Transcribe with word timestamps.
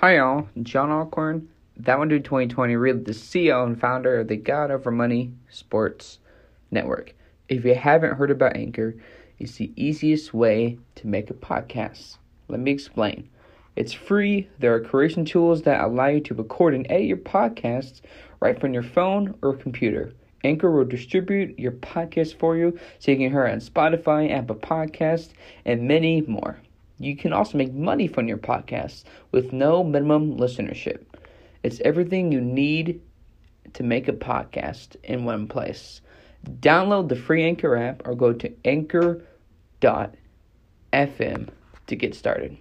Hi, 0.00 0.16
y'all. 0.18 0.46
John 0.62 0.90
Allcorn, 0.90 1.46
that 1.78 1.98
one 1.98 2.08
dude 2.08 2.22
2020, 2.22 2.76
really 2.76 3.00
the 3.00 3.12
CEO 3.12 3.64
and 3.64 3.80
founder 3.80 4.20
of 4.20 4.28
the 4.28 4.36
God 4.36 4.70
Over 4.70 4.90
Money 4.90 5.32
Sports 5.48 6.18
Network. 6.70 7.14
If 7.48 7.64
you 7.64 7.74
haven't 7.74 8.16
heard 8.16 8.30
about 8.30 8.56
Anchor, 8.56 8.94
it's 9.38 9.54
the 9.54 9.72
easiest 9.74 10.34
way 10.34 10.78
to 10.96 11.06
make 11.06 11.30
a 11.30 11.34
podcast. 11.34 12.18
Let 12.48 12.60
me 12.60 12.72
explain. 12.72 13.30
It's 13.74 13.94
free. 13.94 14.50
There 14.58 14.74
are 14.74 14.80
creation 14.80 15.24
tools 15.24 15.62
that 15.62 15.82
allow 15.82 16.08
you 16.08 16.20
to 16.20 16.34
record 16.34 16.74
and 16.74 16.86
edit 16.90 17.06
your 17.06 17.16
podcasts 17.16 18.02
right 18.40 18.60
from 18.60 18.74
your 18.74 18.82
phone 18.82 19.34
or 19.40 19.56
computer. 19.56 20.12
Anchor 20.44 20.70
will 20.70 20.84
distribute 20.84 21.58
your 21.58 21.72
podcast 21.72 22.38
for 22.38 22.54
you 22.54 22.78
so 22.98 23.12
you 23.12 23.16
can 23.16 23.30
hear 23.30 23.46
it 23.46 23.52
on 23.52 23.60
Spotify, 23.60 24.30
Apple 24.30 24.56
Podcasts, 24.56 25.30
and 25.64 25.88
many 25.88 26.20
more. 26.20 26.58
You 26.98 27.16
can 27.16 27.32
also 27.32 27.58
make 27.58 27.72
money 27.72 28.06
from 28.06 28.28
your 28.28 28.38
podcast 28.38 29.04
with 29.30 29.52
no 29.52 29.84
minimum 29.84 30.36
listenership. 30.36 31.04
It's 31.62 31.80
everything 31.84 32.32
you 32.32 32.40
need 32.40 33.02
to 33.74 33.82
make 33.82 34.08
a 34.08 34.12
podcast 34.12 34.96
in 35.04 35.24
one 35.24 35.46
place. 35.46 36.00
Download 36.48 37.08
the 37.08 37.16
free 37.16 37.44
Anchor 37.44 37.76
app 37.76 38.06
or 38.06 38.14
go 38.14 38.32
to 38.32 38.52
anchor.fm 38.64 39.24
to 41.86 41.96
get 41.96 42.14
started. 42.14 42.56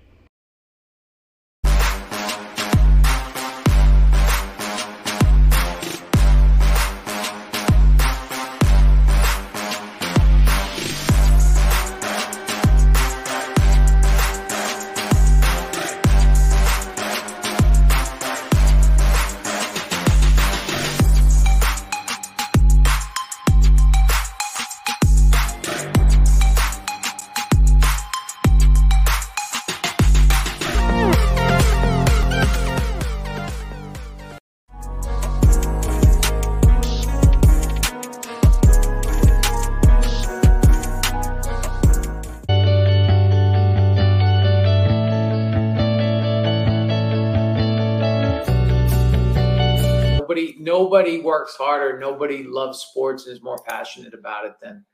Works 51.36 51.58
harder. 51.58 52.00
Nobody 52.00 52.44
loves 52.44 52.80
sports 52.80 53.26
and 53.26 53.36
is 53.36 53.44
more 53.44 53.60
passionate 53.68 54.14
about 54.14 54.46
it 54.46 54.54
than 54.62 54.86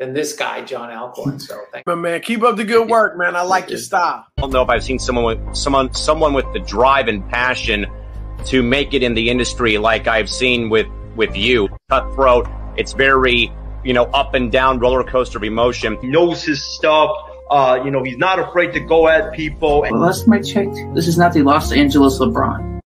than 0.00 0.12
this 0.12 0.32
guy, 0.32 0.64
John 0.64 0.90
Allcorn. 0.90 1.40
So 1.48 1.56
thank 1.72 1.86
My 1.86 1.94
man, 1.94 2.20
keep 2.20 2.42
up 2.42 2.56
the 2.56 2.64
good 2.64 2.90
work, 2.90 3.16
man. 3.16 3.36
I 3.36 3.42
like 3.42 3.70
your 3.70 3.78
style. 3.78 4.26
I 4.36 4.40
don't 4.40 4.52
know 4.52 4.62
if 4.62 4.68
I've 4.68 4.82
seen 4.82 4.98
someone 4.98 5.24
with 5.24 5.56
someone 5.56 5.94
someone 5.94 6.34
with 6.34 6.52
the 6.52 6.58
drive 6.58 7.06
and 7.06 7.28
passion 7.30 7.86
to 8.46 8.60
make 8.60 8.92
it 8.92 9.04
in 9.04 9.14
the 9.14 9.30
industry 9.30 9.78
like 9.78 10.08
I've 10.08 10.28
seen 10.28 10.68
with 10.68 10.88
with 11.14 11.36
you. 11.36 11.68
Cutthroat. 11.88 12.48
It's 12.76 12.92
very 12.92 13.52
you 13.84 13.92
know 13.92 14.06
up 14.06 14.34
and 14.34 14.50
down 14.50 14.80
roller 14.80 15.04
coaster 15.04 15.38
of 15.38 15.44
emotion. 15.44 15.96
He 16.00 16.08
knows 16.08 16.42
his 16.42 16.60
stuff. 16.60 17.12
Uh, 17.52 17.80
you 17.84 17.92
know, 17.92 18.02
he's 18.02 18.18
not 18.18 18.40
afraid 18.40 18.72
to 18.72 18.80
go 18.80 19.06
at 19.06 19.32
people. 19.32 19.82
Well, 19.82 20.00
last 20.00 20.24
time 20.24 20.32
I 20.32 20.40
checked, 20.40 20.74
this 20.94 21.06
is 21.06 21.16
not 21.16 21.34
the 21.34 21.42
Los 21.42 21.70
Angeles 21.70 22.18
LeBron. 22.18 22.80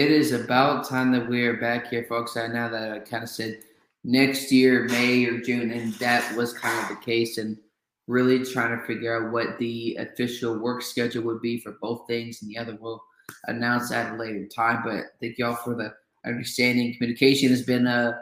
It 0.00 0.10
is 0.10 0.32
about 0.32 0.88
time 0.88 1.12
that 1.12 1.28
we 1.28 1.44
are 1.44 1.58
back 1.58 1.88
here, 1.88 2.06
folks. 2.08 2.34
I 2.34 2.46
know 2.46 2.70
that 2.70 2.90
I 2.90 3.00
kind 3.00 3.22
of 3.22 3.28
said 3.28 3.58
next 4.02 4.50
year, 4.50 4.84
May 4.84 5.26
or 5.26 5.42
June, 5.42 5.70
and 5.70 5.92
that 5.96 6.34
was 6.34 6.54
kind 6.54 6.82
of 6.82 6.88
the 6.88 7.04
case. 7.04 7.36
And 7.36 7.58
really 8.06 8.42
trying 8.42 8.78
to 8.78 8.86
figure 8.86 9.14
out 9.14 9.30
what 9.30 9.58
the 9.58 9.98
official 10.00 10.58
work 10.58 10.80
schedule 10.80 11.24
would 11.24 11.42
be 11.42 11.60
for 11.60 11.76
both 11.82 12.06
things, 12.08 12.40
and 12.40 12.50
the 12.50 12.56
other 12.56 12.78
will 12.80 13.04
announce 13.48 13.92
at 13.92 14.14
a 14.14 14.16
later 14.16 14.46
time. 14.46 14.80
But 14.82 15.04
thank 15.20 15.36
y'all 15.36 15.54
for 15.54 15.74
the 15.74 15.92
understanding. 16.24 16.94
Communication 16.94 17.50
has 17.50 17.60
been 17.60 17.86
uh, 17.86 18.16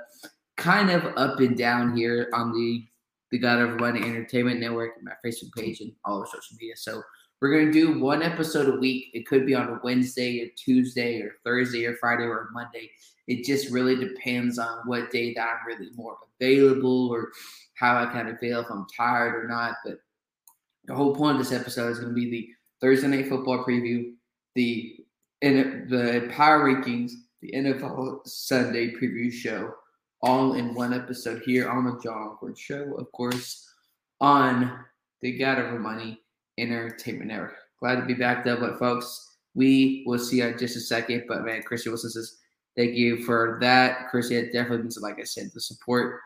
kind 0.57 0.91
of 0.91 1.05
up 1.17 1.39
and 1.39 1.57
down 1.57 1.97
here 1.97 2.29
on 2.35 2.53
the 2.55 2.89
the 3.31 3.39
God 3.39 3.61
of 3.61 3.79
Money 3.79 4.01
Entertainment 4.01 4.59
Network, 4.59 4.95
my 5.01 5.13
Facebook 5.25 5.53
page, 5.57 5.81
and 5.81 5.93
all 6.05 6.17
over 6.17 6.27
social 6.27 6.57
media. 6.59 6.75
So 6.77 7.05
we're 7.41 7.57
gonna 7.57 7.73
do 7.73 8.01
one 8.01 8.23
episode 8.23 8.75
a 8.75 8.79
week. 8.79 9.11
It 9.15 9.27
could 9.27 9.47
be 9.47 9.55
on 9.55 9.69
a 9.69 9.81
Wednesday 9.85 10.43
or 10.43 10.49
Tuesday 10.57 11.21
or 11.21 11.37
Thursday 11.45 11.87
or 11.87 11.97
Friday 11.97 12.25
or 12.25 12.49
Monday. 12.53 12.91
It 13.29 13.45
just 13.45 13.71
really 13.71 13.97
depends 13.97 14.59
on 14.59 14.87
what 14.87 15.11
day 15.11 15.35
that 15.35 15.49
I'm 15.61 15.67
really 15.67 15.91
more 15.95 16.17
available 16.41 17.09
or 17.11 17.31
how 17.75 17.97
I 17.97 18.07
kind 18.07 18.29
of 18.29 18.39
feel 18.39 18.61
if 18.61 18.71
I'm 18.71 18.87
tired 18.97 19.35
or 19.35 19.47
not. 19.47 19.77
But 19.85 19.99
the 20.87 20.95
whole 20.95 21.15
point 21.15 21.39
of 21.39 21.45
this 21.45 21.59
episode 21.59 21.93
is 21.93 22.01
gonna 22.01 22.13
be 22.13 22.31
the 22.31 22.49
Thursday 22.81 23.07
night 23.07 23.29
football 23.29 23.65
preview, 23.65 24.13
the 24.55 24.97
in 25.43 25.87
the 25.89 26.29
power 26.33 26.65
rankings, 26.65 27.13
the 27.41 27.53
NFL 27.53 28.27
Sunday 28.27 28.93
preview 28.93 29.33
show, 29.33 29.73
all 30.23 30.55
in 30.55 30.75
one 30.75 30.93
episode 30.93 31.43
here 31.43 31.69
on 31.69 31.85
the 31.85 32.01
John 32.03 32.37
Allcorn 32.37 32.57
Show, 32.59 32.95
of 32.95 33.13
course, 33.13 33.73
on 34.21 34.85
the 35.23 35.39
God 35.39 35.59
Over 35.59 35.79
Money 35.79 36.21
Entertainment 36.59 37.31
Network. 37.31 37.55
Glad 37.81 37.97
to 37.97 38.07
be 38.07 38.15
back 38.15 38.45
though, 38.45 38.59
but 38.59 38.79
folks, 38.79 39.37
we 39.55 40.05
will 40.07 40.19
see 40.19 40.39
you 40.39 40.47
in 40.47 40.59
just 40.59 40.77
a 40.77 40.81
second. 40.81 41.25
But 41.29 41.45
man, 41.45 41.63
Christian 41.63 41.93
Wilson 41.93 42.11
says 42.11 42.39
thank 42.77 42.95
you 42.95 43.25
for 43.25 43.59
that. 43.61 44.09
Christian 44.11 44.39
it 44.39 44.53
definitely 44.53 44.83
means, 44.83 44.99
like 45.01 45.19
I 45.21 45.25
said, 45.25 45.51
the 45.55 45.61
support 45.61 46.21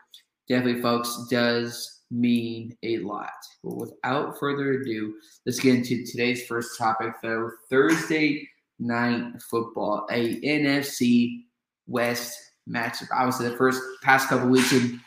definitely, 0.47 0.81
folks, 0.81 1.25
does 1.29 2.01
mean 2.11 2.75
a 2.83 2.97
lot. 2.99 3.31
But 3.63 3.75
without 3.75 4.39
further 4.39 4.73
ado, 4.73 5.15
let's 5.45 5.59
get 5.59 5.75
into 5.75 6.05
today's 6.05 6.45
first 6.45 6.77
topic 6.77 7.13
though. 7.21 7.51
Thursday 7.69 8.47
night 8.79 9.41
football, 9.41 10.05
a 10.11 10.39
NFC 10.41 11.43
West 11.87 12.37
matchup. 12.69 13.07
Obviously, 13.13 13.49
the 13.49 13.57
first 13.57 13.81
past 14.03 14.29
couple 14.29 14.49
weeks 14.49 14.71
in 14.71 14.99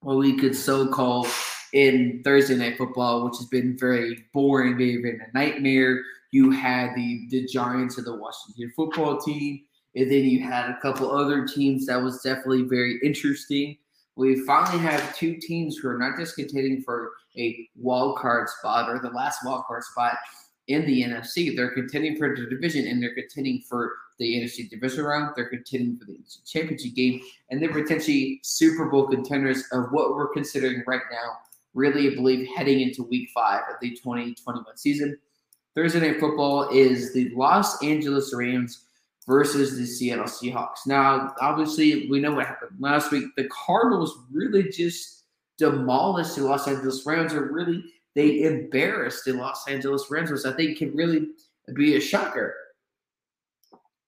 what 0.00 0.16
we 0.16 0.36
could 0.36 0.56
so 0.56 0.88
call 0.88 1.26
in 1.72 2.22
Thursday 2.24 2.56
night 2.56 2.78
football, 2.78 3.24
which 3.24 3.36
has 3.38 3.46
been 3.46 3.76
very 3.78 4.24
boring, 4.32 4.76
very 4.76 5.00
been 5.02 5.20
a 5.20 5.38
nightmare. 5.38 6.02
You 6.32 6.50
had 6.50 6.94
the 6.94 7.26
the 7.30 7.46
Giants 7.46 7.98
of 7.98 8.04
the 8.04 8.14
Washington 8.16 8.72
football 8.76 9.18
team, 9.18 9.62
and 9.94 10.10
then 10.10 10.24
you 10.24 10.42
had 10.42 10.70
a 10.70 10.78
couple 10.80 11.10
other 11.10 11.46
teams 11.46 11.86
that 11.86 12.02
was 12.02 12.22
definitely 12.22 12.62
very 12.62 12.98
interesting. 13.02 13.76
We 14.16 14.40
finally 14.40 14.78
have 14.78 15.16
two 15.16 15.36
teams 15.36 15.76
who 15.76 15.88
are 15.88 15.98
not 15.98 16.18
just 16.18 16.36
contending 16.36 16.82
for 16.82 17.12
a 17.36 17.68
wild 17.76 18.18
card 18.18 18.48
spot 18.48 18.88
or 18.88 19.00
the 19.00 19.10
last 19.10 19.44
wild 19.44 19.64
card 19.66 19.82
spot 19.84 20.16
in 20.68 20.86
the 20.86 21.02
NFC. 21.02 21.54
They're 21.54 21.70
contending 21.70 22.16
for 22.16 22.34
the 22.34 22.46
division 22.46 22.86
and 22.86 23.02
they're 23.02 23.14
contending 23.14 23.62
for 23.68 23.94
the 24.18 24.36
NFC 24.36 24.68
division 24.68 25.04
round. 25.04 25.32
They're 25.34 25.48
contending 25.48 25.96
for 25.96 26.04
the 26.04 26.12
NFC 26.12 26.44
championship 26.44 26.94
game, 26.94 27.20
and 27.50 27.60
they're 27.60 27.72
potentially 27.72 28.40
Super 28.42 28.88
Bowl 28.88 29.08
contenders 29.08 29.64
of 29.72 29.86
what 29.90 30.10
we're 30.10 30.32
considering 30.32 30.82
right 30.86 31.02
now. 31.10 31.38
Really, 31.74 32.14
believe 32.14 32.48
heading 32.56 32.80
into 32.80 33.04
Week 33.04 33.30
Five 33.32 33.62
of 33.70 33.76
the 33.80 33.90
2021 33.90 34.76
season. 34.76 35.18
Thursday 35.74 36.00
night 36.00 36.20
football 36.20 36.68
is 36.70 37.12
the 37.12 37.30
Los 37.30 37.82
Angeles 37.82 38.34
Rams 38.34 38.86
versus 39.26 39.78
the 39.78 39.86
Seattle 39.86 40.24
Seahawks. 40.24 40.86
Now, 40.86 41.34
obviously, 41.40 42.08
we 42.08 42.20
know 42.20 42.32
what 42.32 42.46
happened 42.46 42.72
last 42.80 43.12
week. 43.12 43.24
The 43.36 43.48
Cardinals 43.48 44.18
really 44.32 44.68
just 44.68 45.24
demolished 45.58 46.36
the 46.36 46.42
Los 46.42 46.66
Angeles 46.66 47.06
Rams, 47.06 47.32
or 47.32 47.52
really 47.52 47.84
they 48.16 48.42
embarrassed 48.42 49.24
the 49.24 49.32
Los 49.32 49.68
Angeles 49.68 50.10
Rams, 50.10 50.30
which 50.30 50.44
I 50.44 50.56
think 50.56 50.78
can 50.78 50.94
really 50.96 51.28
be 51.74 51.96
a 51.96 52.00
shocker. 52.00 52.54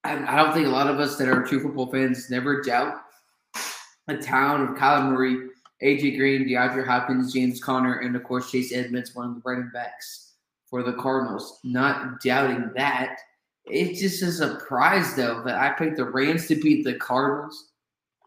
I, 0.02 0.16
I 0.16 0.42
don't 0.42 0.52
think 0.52 0.66
a 0.66 0.70
lot 0.70 0.88
of 0.88 0.98
us 0.98 1.16
that 1.18 1.28
are 1.28 1.44
true 1.44 1.62
football 1.62 1.92
fans 1.92 2.28
never 2.28 2.60
doubt 2.60 2.96
a 4.08 4.16
town 4.16 4.62
of 4.62 4.76
Kyler 4.76 5.10
Murray, 5.12 5.48
AJ 5.82 6.16
Green, 6.16 6.48
DeAndre 6.48 6.86
Hopkins, 6.86 7.32
James 7.32 7.60
Conner, 7.62 7.98
and 8.00 8.14
of 8.14 8.22
course 8.24 8.50
Chase 8.50 8.72
Edmonds, 8.72 9.14
one 9.14 9.28
of 9.28 9.34
the 9.34 9.42
running 9.44 9.70
backs 9.72 10.34
for 10.70 10.82
the 10.82 10.92
Cardinals. 10.94 11.58
Not 11.64 12.20
doubting 12.22 12.70
that. 12.76 13.18
It's 13.66 14.00
just 14.00 14.22
a 14.22 14.32
surprise 14.32 15.14
though 15.14 15.42
that 15.44 15.56
I 15.56 15.70
picked 15.70 15.96
the 15.96 16.04
Rams 16.04 16.46
to 16.48 16.56
beat 16.56 16.84
the 16.84 16.94
Cardinals. 16.94 17.70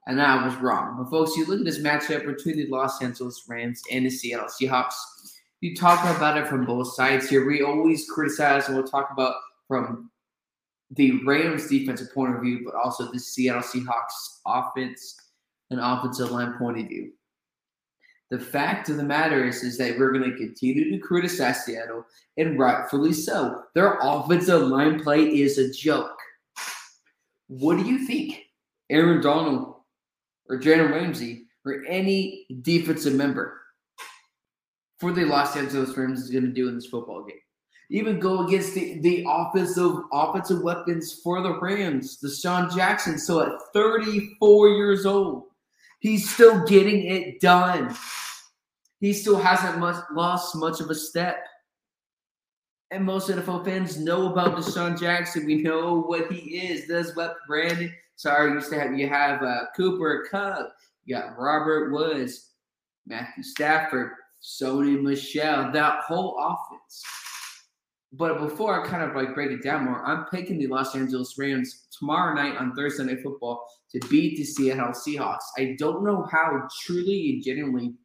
And 0.07 0.21
I 0.21 0.45
was 0.45 0.55
wrong. 0.57 0.97
But 0.99 1.09
folks, 1.09 1.35
you 1.35 1.45
look 1.45 1.59
at 1.59 1.65
this 1.65 1.79
matchup 1.79 2.27
between 2.27 2.57
the 2.57 2.67
Los 2.67 3.01
Angeles 3.01 3.43
Rams 3.47 3.81
and 3.91 4.05
the 4.05 4.11
Seattle 4.11 4.47
Seahawks. 4.47 4.93
You 5.61 5.75
talk 5.75 5.99
about 6.15 6.37
it 6.37 6.47
from 6.47 6.63
both 6.63 6.93
sides 6.93 7.27
here. 7.27 7.47
We 7.47 7.63
always 7.63 8.07
criticize 8.07 8.67
and 8.67 8.77
we'll 8.77 8.85
talk 8.85 9.09
about 9.11 9.35
from 9.67 10.11
the 10.91 11.23
Rams 11.25 11.67
defensive 11.67 12.13
point 12.13 12.35
of 12.35 12.41
view, 12.41 12.61
but 12.63 12.75
also 12.75 13.11
the 13.11 13.19
Seattle 13.19 13.63
Seahawks 13.63 14.41
offense 14.45 15.19
and 15.71 15.79
offensive 15.79 16.29
line 16.29 16.53
point 16.59 16.79
of 16.79 16.87
view. 16.87 17.11
The 18.35 18.43
fact 18.43 18.89
of 18.89 18.97
the 18.97 19.03
matter 19.03 19.45
is, 19.45 19.63
is 19.63 19.77
that 19.77 19.97
we're 19.97 20.11
going 20.11 20.29
to 20.29 20.35
continue 20.35 20.91
to 20.91 20.97
criticize 20.97 21.63
Seattle, 21.63 22.05
and 22.35 22.59
rightfully 22.59 23.13
so. 23.13 23.63
Their 23.75 23.97
offensive 24.01 24.63
line 24.63 25.01
play 25.01 25.21
is 25.21 25.57
a 25.57 25.71
joke. 25.71 26.19
What 27.47 27.77
do 27.77 27.85
you 27.85 27.99
think 27.99 28.41
Aaron 28.89 29.21
Donald 29.21 29.75
or 30.49 30.59
Jalen 30.59 30.91
Ramsey 30.91 31.45
or 31.65 31.85
any 31.87 32.45
defensive 32.61 33.13
member 33.13 33.61
for 34.99 35.13
the 35.13 35.23
Los 35.23 35.55
Angeles 35.55 35.95
Rams 35.95 36.21
is 36.21 36.29
going 36.29 36.43
to 36.43 36.51
do 36.51 36.67
in 36.67 36.75
this 36.75 36.87
football 36.87 37.23
game? 37.23 37.37
Even 37.89 38.19
go 38.19 38.45
against 38.45 38.73
the, 38.73 38.99
the 38.99 39.23
offensive 39.29 39.95
offensive 40.11 40.61
weapons 40.61 41.21
for 41.23 41.41
the 41.41 41.57
Rams, 41.57 42.19
DeSean 42.21 42.75
Jackson. 42.75 43.17
So 43.17 43.39
at 43.39 43.61
34 43.71 44.69
years 44.71 45.05
old, 45.05 45.43
he's 45.99 46.29
still 46.29 46.65
getting 46.65 47.05
it 47.05 47.39
done. 47.39 47.95
He 48.99 49.13
still 49.13 49.37
hasn't 49.37 49.79
much, 49.79 50.03
lost 50.13 50.55
much 50.55 50.79
of 50.79 50.89
a 50.89 50.95
step. 50.95 51.45
And 52.91 53.03
most 53.03 53.29
NFL 53.29 53.65
fans 53.65 53.99
know 53.99 54.31
about 54.31 54.55
DeSean 54.55 54.99
Jackson. 54.99 55.45
We 55.45 55.61
know 55.61 56.01
what 56.01 56.31
he 56.31 56.57
is. 56.57 56.87
Does 56.87 57.15
what 57.15 57.35
Brandon. 57.47 57.93
Sorry, 58.15 58.53
used 58.53 58.69
to 58.69 58.79
have 58.79 58.97
you 58.97 59.09
have 59.09 59.43
uh, 59.43 59.65
Cooper 59.75 60.27
Kupp. 60.31 60.71
You 61.03 61.15
got 61.15 61.37
Robert 61.37 61.91
Woods, 61.91 62.51
Matthew 63.05 63.43
Stafford, 63.43 64.11
Sony 64.41 65.01
Michel. 65.01 65.71
That 65.71 66.03
whole 66.03 66.37
offense. 66.39 67.03
But 68.13 68.39
before 68.39 68.81
I 68.81 68.87
kind 68.87 69.03
of 69.03 69.15
like 69.15 69.35
break 69.35 69.51
it 69.51 69.63
down 69.63 69.85
more, 69.85 70.05
I'm 70.05 70.25
picking 70.25 70.57
the 70.57 70.67
Los 70.67 70.95
Angeles 70.95 71.37
Rams 71.37 71.87
tomorrow 71.97 72.33
night 72.33 72.55
on 72.55 72.73
Thursday 72.73 73.03
Night 73.03 73.21
Football 73.21 73.65
to 73.91 73.99
beat 74.07 74.37
the 74.37 74.45
Seattle 74.45 74.93
Seahawks. 74.93 75.43
I 75.57 75.75
don't 75.77 76.03
know 76.03 76.25
how 76.31 76.67
truly 76.83 77.31
and 77.31 77.43
genuinely, 77.43 77.95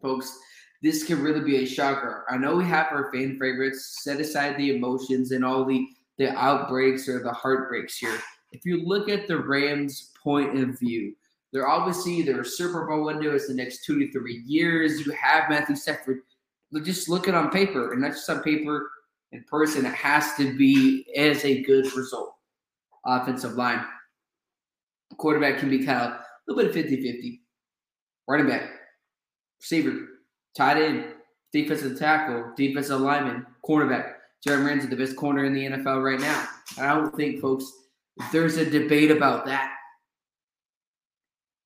folks, 0.00 0.38
this 0.82 1.04
can 1.04 1.22
really 1.22 1.40
be 1.40 1.56
a 1.56 1.66
shocker. 1.66 2.24
I 2.28 2.36
know 2.36 2.56
we 2.56 2.64
have 2.64 2.86
our 2.90 3.10
fan 3.12 3.38
favorites. 3.38 4.00
Set 4.02 4.20
aside 4.20 4.56
the 4.56 4.76
emotions 4.76 5.32
and 5.32 5.44
all 5.44 5.64
the 5.64 5.86
the 6.18 6.36
outbreaks 6.36 7.08
or 7.08 7.22
the 7.22 7.32
heartbreaks 7.32 7.96
here. 7.96 8.18
If 8.50 8.64
you 8.64 8.84
look 8.84 9.08
at 9.08 9.28
the 9.28 9.38
Rams' 9.38 10.10
point 10.20 10.58
of 10.58 10.78
view, 10.78 11.14
they're 11.52 11.68
obviously 11.68 12.22
their 12.22 12.44
Super 12.44 12.86
Bowl 12.86 13.04
window 13.04 13.34
is 13.34 13.46
the 13.46 13.54
next 13.54 13.84
two 13.84 13.98
to 13.98 14.12
three 14.12 14.42
years. 14.44 15.06
You 15.06 15.12
have 15.12 15.48
Matthew 15.48 15.76
Stafford. 15.76 16.20
Just 16.82 17.08
look 17.08 17.28
at 17.28 17.34
on 17.34 17.50
paper, 17.50 17.92
and 17.92 18.02
not 18.02 18.12
just 18.12 18.28
on 18.28 18.42
paper 18.42 18.90
in 19.32 19.44
person, 19.44 19.86
it 19.86 19.94
has 19.94 20.34
to 20.36 20.56
be 20.56 21.06
as 21.16 21.44
a 21.44 21.62
good 21.62 21.92
result. 21.94 22.34
Offensive 23.06 23.54
line. 23.54 23.84
Quarterback 25.16 25.58
can 25.58 25.70
be 25.70 25.84
kind 25.84 26.00
of 26.00 26.12
a 26.12 26.24
little 26.48 26.72
bit 26.72 26.84
of 26.84 26.90
50 26.90 26.96
50. 26.96 27.42
Running 28.26 28.46
back, 28.46 28.70
receiver, 29.60 29.96
tight 30.56 30.76
end, 30.76 31.04
defensive 31.52 31.98
tackle, 31.98 32.52
defensive 32.56 33.00
lineman, 33.00 33.46
cornerback. 33.66 34.14
Jalen 34.46 34.66
Ramsey, 34.66 34.88
the 34.88 34.96
best 34.96 35.16
corner 35.16 35.44
in 35.44 35.52
the 35.52 35.66
NFL 35.66 36.02
right 36.02 36.20
now. 36.20 36.46
I 36.78 36.94
don't 36.94 37.14
think, 37.16 37.40
folks, 37.40 37.70
there's 38.32 38.56
a 38.56 38.68
debate 38.68 39.10
about 39.10 39.46
that. 39.46 39.74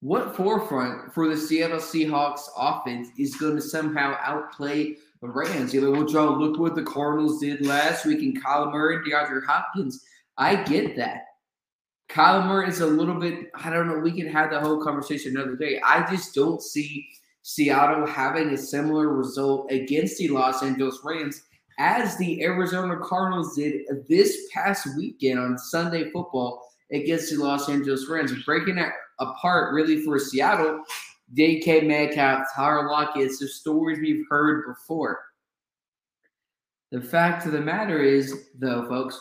What 0.00 0.35
forefront 0.35 1.12
for 1.15 1.29
the 1.29 1.37
Seattle 1.37 1.79
Seahawks 1.79 2.41
offense 2.56 3.09
is 3.19 3.37
going 3.37 3.56
to 3.56 3.62
somehow 3.62 4.17
outplay 4.21 4.97
the 5.21 5.29
Rams? 5.29 5.73
You're 5.73 5.88
like, 5.88 5.99
well, 5.99 6.09
Joe, 6.09 6.33
look 6.33 6.59
what 6.59 6.75
the 6.75 6.83
Cardinals 6.83 7.41
did 7.41 7.65
last 7.65 8.05
week 8.05 8.21
in 8.21 8.35
Kyler 8.35 8.73
Murray 8.73 8.97
and 8.97 9.06
DeAndre 9.06 9.45
Hopkins. 9.47 10.05
I 10.38 10.56
get 10.65 10.97
that. 10.97 11.27
Kyler 12.11 12.47
Murray 12.47 12.69
is 12.69 12.81
a 12.81 12.87
little 12.87 13.15
bit, 13.15 13.50
I 13.55 13.71
don't 13.71 13.87
know, 13.87 13.99
we 13.99 14.12
can 14.12 14.27
have 14.27 14.50
the 14.50 14.61
whole 14.61 14.83
conversation 14.83 15.37
another 15.37 15.56
day. 15.56 15.81
I 15.85 16.11
just 16.11 16.35
don't 16.35 16.61
see 16.61 17.06
Seattle 17.43 18.06
having 18.06 18.50
a 18.50 18.56
similar 18.56 19.09
result 19.09 19.71
against 19.71 20.19
the 20.19 20.29
Los 20.29 20.62
Angeles 20.62 21.00
Rams 21.05 21.43
as 21.79 22.17
the 22.17 22.43
Arizona 22.43 22.97
Cardinals 23.03 23.56
did 23.56 23.83
this 24.09 24.49
past 24.53 24.87
weekend 24.97 25.39
on 25.39 25.59
Sunday 25.59 26.11
football 26.11 26.69
against 26.93 27.31
the 27.31 27.43
Los 27.43 27.69
Angeles 27.69 28.09
Rams. 28.09 28.33
Breaking 28.44 28.79
it 28.79 28.93
apart 29.19 29.75
really 29.75 30.03
for 30.03 30.19
Seattle, 30.19 30.85
DK 31.35 31.87
Metcalf, 31.87 32.47
Tyler 32.55 32.89
Lockett, 32.89 33.23
it's 33.23 33.39
the 33.39 33.49
stories 33.49 33.99
we've 33.99 34.25
heard 34.29 34.67
before. 34.67 35.21
The 36.91 37.00
fact 37.00 37.47
of 37.47 37.53
the 37.53 37.61
matter 37.61 38.03
is, 38.03 38.49
though, 38.59 38.87
folks, 38.87 39.19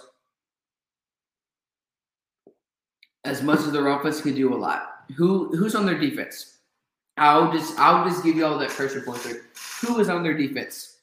as 3.24 3.42
much 3.42 3.60
as 3.60 3.72
their 3.72 3.88
offense 3.88 4.22
can 4.22 4.36
do 4.36 4.54
a 4.54 4.58
lot, 4.58 4.90
who 5.16 5.56
who's 5.56 5.76
on 5.76 5.86
their 5.86 5.98
defense? 5.98 6.58
I'll 7.22 7.52
just 7.52 7.78
I'll 7.78 8.04
just 8.10 8.24
give 8.24 8.36
you 8.36 8.48
all 8.48 8.58
that 8.58 8.72
pressure 8.72 9.02
pointer. 9.02 9.44
Who 9.82 10.00
is 10.00 10.10
on 10.10 10.24
their 10.24 10.36
defense? 10.36 10.98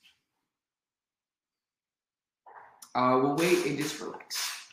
Uh, 2.93 3.21
we'll 3.23 3.37
wait 3.37 3.65
and 3.67 3.79
just 3.79 4.01
relax. 4.01 4.67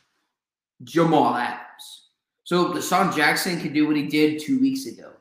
Jamal 0.84 1.36
Adams. 1.36 2.08
So 2.46 2.74
DeSean 2.74 3.16
Jackson 3.16 3.62
can 3.62 3.74
do 3.74 3.86
what 3.86 3.96
he 3.96 4.08
did 4.08 4.40
two 4.40 4.60
weeks 4.60 4.88
ago. 4.88 5.12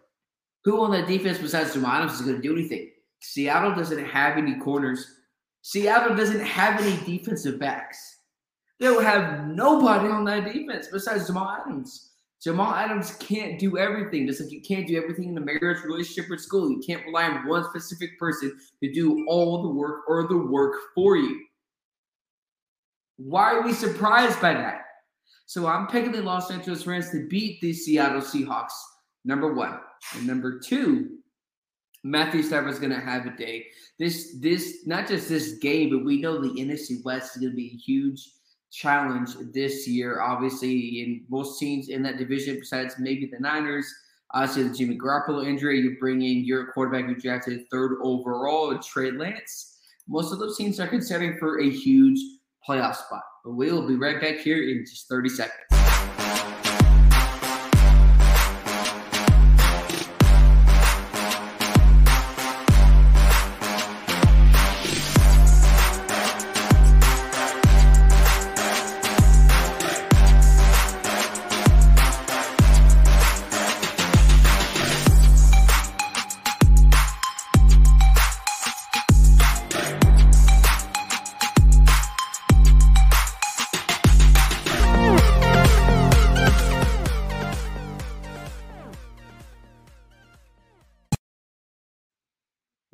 Who 0.64 0.80
on 0.82 0.92
that 0.92 1.06
defense 1.06 1.36
besides 1.36 1.74
Jamal 1.74 1.90
Adams 1.90 2.14
is 2.14 2.22
going 2.22 2.36
to 2.36 2.42
do 2.42 2.54
anything? 2.54 2.90
Seattle 3.20 3.74
doesn't 3.74 4.02
have 4.02 4.38
any 4.38 4.58
corners. 4.58 5.06
Seattle 5.60 6.16
doesn't 6.16 6.40
have 6.40 6.80
any 6.80 6.96
defensive 7.04 7.60
backs. 7.60 8.20
They'll 8.80 9.02
have 9.02 9.46
nobody 9.48 10.08
on 10.08 10.24
that 10.24 10.50
defense 10.50 10.88
besides 10.90 11.26
Jamal 11.26 11.50
Adams. 11.50 12.12
Jamal 12.44 12.74
Adams 12.74 13.16
can't 13.16 13.58
do 13.58 13.78
everything. 13.78 14.26
Just 14.26 14.42
like 14.42 14.52
you 14.52 14.60
can't 14.60 14.86
do 14.86 14.98
everything 14.98 15.30
in 15.30 15.38
a 15.38 15.40
marriage 15.40 15.82
relationship 15.82 16.30
or 16.30 16.36
school. 16.36 16.70
You 16.70 16.82
can't 16.86 17.04
rely 17.06 17.24
on 17.24 17.48
one 17.48 17.64
specific 17.64 18.18
person 18.18 18.54
to 18.82 18.92
do 18.92 19.24
all 19.26 19.62
the 19.62 19.70
work 19.70 20.02
or 20.06 20.28
the 20.28 20.36
work 20.36 20.76
for 20.94 21.16
you. 21.16 21.42
Why 23.16 23.54
are 23.54 23.62
we 23.62 23.72
surprised 23.72 24.42
by 24.42 24.52
that? 24.52 24.82
So 25.46 25.66
I'm 25.66 25.86
picking 25.86 26.12
the 26.12 26.20
Los 26.20 26.50
Angeles 26.50 26.86
Rams 26.86 27.10
to 27.12 27.26
beat 27.28 27.62
the 27.62 27.72
Seattle 27.72 28.20
Seahawks. 28.20 28.74
Number 29.24 29.54
one. 29.54 29.80
And 30.14 30.26
number 30.26 30.58
two, 30.58 31.16
Matthew 32.02 32.42
Stafford 32.42 32.72
is 32.72 32.78
going 32.78 32.92
to 32.92 33.00
have 33.00 33.24
a 33.24 33.34
day. 33.34 33.66
This, 33.98 34.36
this, 34.40 34.86
not 34.86 35.08
just 35.08 35.30
this 35.30 35.54
game, 35.58 35.88
but 35.88 36.04
we 36.04 36.20
know 36.20 36.42
the 36.42 36.60
NFC 36.60 37.02
West 37.04 37.36
is 37.36 37.40
going 37.40 37.52
to 37.52 37.56
be 37.56 37.68
huge 37.68 38.28
challenge 38.74 39.36
this 39.52 39.86
year. 39.86 40.20
Obviously, 40.20 41.02
in 41.02 41.24
most 41.28 41.58
teams 41.58 41.88
in 41.88 42.02
that 42.02 42.18
division, 42.18 42.58
besides 42.58 42.96
maybe 42.98 43.26
the 43.26 43.38
Niners, 43.38 43.86
obviously 44.32 44.64
the 44.64 44.74
Jimmy 44.74 44.98
Garoppolo 44.98 45.46
injury, 45.46 45.80
you 45.80 45.96
bring 46.00 46.22
in 46.22 46.44
your 46.44 46.72
quarterback 46.72 47.06
who 47.06 47.14
drafted 47.14 47.68
third 47.70 47.98
overall, 48.02 48.76
Trey 48.78 49.12
Lance. 49.12 49.78
Most 50.08 50.32
of 50.32 50.38
those 50.38 50.56
teams 50.56 50.80
are 50.80 50.88
considering 50.88 51.38
for 51.38 51.60
a 51.60 51.70
huge 51.70 52.18
playoff 52.68 52.96
spot. 52.96 53.22
But 53.44 53.52
we'll 53.52 53.86
be 53.86 53.94
right 53.94 54.20
back 54.20 54.38
here 54.38 54.68
in 54.68 54.84
just 54.84 55.08
30 55.08 55.28
seconds. 55.28 55.73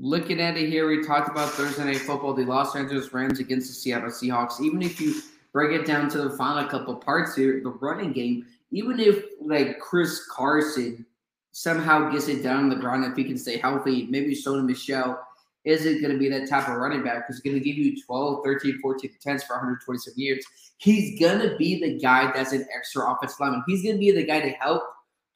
Looking 0.02 0.40
at 0.40 0.56
it 0.56 0.70
here, 0.70 0.88
we 0.88 1.04
talked 1.04 1.28
about 1.28 1.50
Thursday 1.50 1.84
Night 1.84 1.98
Football, 1.98 2.32
the 2.32 2.46
Los 2.46 2.74
Angeles 2.74 3.12
Rams 3.12 3.38
against 3.38 3.68
the 3.68 3.74
Seattle 3.74 4.08
Seahawks. 4.08 4.58
Even 4.58 4.80
if 4.80 4.98
you 4.98 5.20
break 5.52 5.78
it 5.78 5.86
down 5.86 6.08
to 6.08 6.22
the 6.22 6.30
final 6.30 6.66
couple 6.66 6.96
parts 6.96 7.36
here, 7.36 7.60
the 7.62 7.68
running 7.68 8.12
game, 8.12 8.46
even 8.70 8.98
if 8.98 9.22
like 9.42 9.78
Chris 9.78 10.26
Carson 10.26 11.04
somehow 11.52 12.10
gets 12.10 12.28
it 12.28 12.42
down 12.42 12.60
on 12.60 12.68
the 12.70 12.76
ground, 12.76 13.04
if 13.04 13.14
he 13.14 13.24
can 13.24 13.36
stay 13.36 13.58
healthy, 13.58 14.06
maybe 14.06 14.34
Sony 14.34 14.64
Michel 14.64 15.22
isn't 15.64 16.00
going 16.00 16.14
to 16.14 16.18
be 16.18 16.30
that 16.30 16.48
type 16.48 16.66
of 16.66 16.76
running 16.76 17.02
back 17.02 17.16
because 17.16 17.36
who's 17.36 17.40
going 17.40 17.58
to 17.58 17.60
give 17.62 17.76
you 17.76 18.02
12, 18.02 18.42
13, 18.42 18.78
14 18.80 19.10
10s 19.22 19.42
for 19.42 19.56
127 19.56 20.14
yards. 20.18 20.46
He's 20.78 21.20
going 21.20 21.46
to 21.46 21.58
be 21.58 21.78
the 21.78 21.98
guy 21.98 22.32
that's 22.32 22.52
an 22.52 22.66
extra 22.74 23.12
offensive 23.12 23.38
lineman. 23.38 23.64
He's 23.66 23.82
going 23.82 23.96
to 23.96 24.00
be 24.00 24.12
the 24.12 24.24
guy 24.24 24.40
to 24.40 24.50
help 24.52 24.82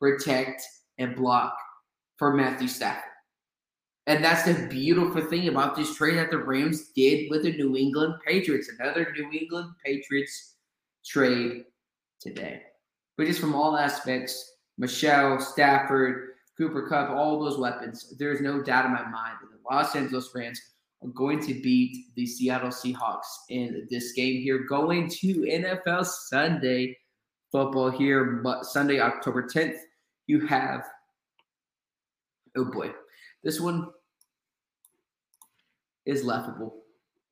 protect 0.01 0.63
and 0.97 1.15
block 1.15 1.55
for 2.17 2.33
Matthew 2.33 2.69
Stafford. 2.69 3.11
And 4.07 4.23
that's 4.23 4.45
the 4.45 4.67
beautiful 4.69 5.23
thing 5.23 5.49
about 5.49 5.77
this 5.77 5.97
trade 5.97 6.19
that 6.19 6.31
the 6.31 6.39
Rams 6.39 6.91
did 6.95 7.31
with 7.31 7.43
the 7.43 7.53
New 7.53 7.77
England 7.77 8.15
Patriots. 8.27 8.71
Another 8.79 9.13
New 9.17 9.31
England 9.33 9.71
Patriots 9.85 10.57
trade 11.05 11.65
today. 12.21 12.63
But 13.17 13.27
just 13.27 13.41
from 13.41 13.55
all 13.55 13.77
aspects, 13.77 14.53
Michel, 14.77 15.41
Stafford, 15.41 16.31
Cooper 16.59 16.87
Kupp, 16.89 17.11
all 17.11 17.43
those 17.43 17.59
weapons, 17.59 18.15
there's 18.19 18.41
no 18.41 18.63
doubt 18.63 18.87
in 18.87 18.93
my 18.93 19.05
mind 19.05 19.37
that 19.41 19.51
the 19.51 19.75
Los 19.75 19.97
Angeles 19.97 20.31
Rams 20.35 20.61
are 21.03 21.09
going 21.09 21.41
to 21.47 21.55
beat 21.55 22.15
the 22.15 22.27
Seattle 22.27 22.69
Seahawks 22.69 23.25
in 23.49 23.87
this 23.91 24.13
game 24.13 24.43
here, 24.43 24.65
going 24.65 25.09
to 25.09 25.35
NFL 25.35 26.05
Sunday 26.05 26.97
football 27.55 27.89
here, 27.89 28.41
but 28.43 28.65
Sunday, 28.65 28.99
October 28.99 29.45
10th. 29.47 29.77
You 30.27 30.45
have, 30.47 30.83
oh 32.57 32.65
boy, 32.65 32.91
this 33.45 33.61
one 33.61 33.93
is 36.07 36.25
laughable. 36.25 36.75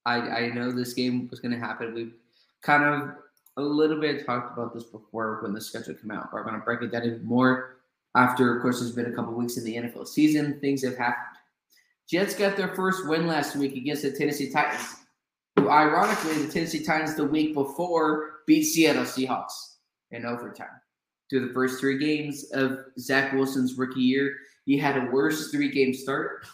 I, 0.05 0.17
I 0.17 0.49
know 0.49 0.73
this 0.73 0.95
game 0.95 1.29
was 1.31 1.41
going 1.41 1.53
to 1.53 1.59
happen. 1.59 1.95
We've 1.95 2.15
kind 2.63 2.85
of 2.85 3.11
a 3.57 3.63
little 3.63 4.01
bit 4.01 4.25
talked 4.25 4.53
about 4.53 4.75
this 4.75 4.85
before 4.85 5.43
when 5.43 5.53
the 5.53 5.61
schedule 5.61 5.95
came 5.95 6.11
out, 6.11 6.31
but 6.33 6.39
I'm 6.39 6.45
going 6.45 6.59
to 6.59 6.65
break 6.65 6.83
it 6.83 6.91
down 6.91 7.05
even 7.05 7.25
more 7.25 7.77
after, 8.15 8.57
of 8.57 8.63
course, 8.63 8.81
there's 8.81 8.93
been 8.93 9.13
a 9.13 9.15
couple 9.15 9.33
weeks 9.33 9.57
in 9.57 9.65
the 9.65 9.77
NFL 9.77 10.07
season. 10.07 10.59
Things 10.61 10.83
have 10.85 10.97
happened. 10.97 11.37
Jets 12.09 12.35
got 12.35 12.57
their 12.57 12.75
first 12.75 13.07
win 13.09 13.27
last 13.27 13.57
week 13.57 13.75
against 13.75 14.03
the 14.03 14.13
Tennessee 14.13 14.51
Titans. 14.51 14.97
Who, 15.57 15.71
ironically, 15.71 16.43
the 16.43 16.53
Tennessee 16.53 16.85
Titans 16.85 17.15
the 17.15 17.25
week 17.25 17.55
before 17.55 18.41
beat 18.47 18.65
Seattle 18.65 19.05
Seahawks 19.05 19.77
in 20.11 20.27
overtime. 20.27 20.69
Through 21.31 21.49
the 21.49 21.55
first 21.55 21.81
three 21.81 21.99
games 21.99 22.51
of 22.53 22.81
Zach 22.99 23.33
Wilson's 23.33 23.79
rookie 23.79 24.01
year, 24.01 24.35
he 24.67 24.77
had 24.77 24.97
a 24.97 25.11
worse 25.11 25.51
three-game 25.51 25.95
start 25.95 26.47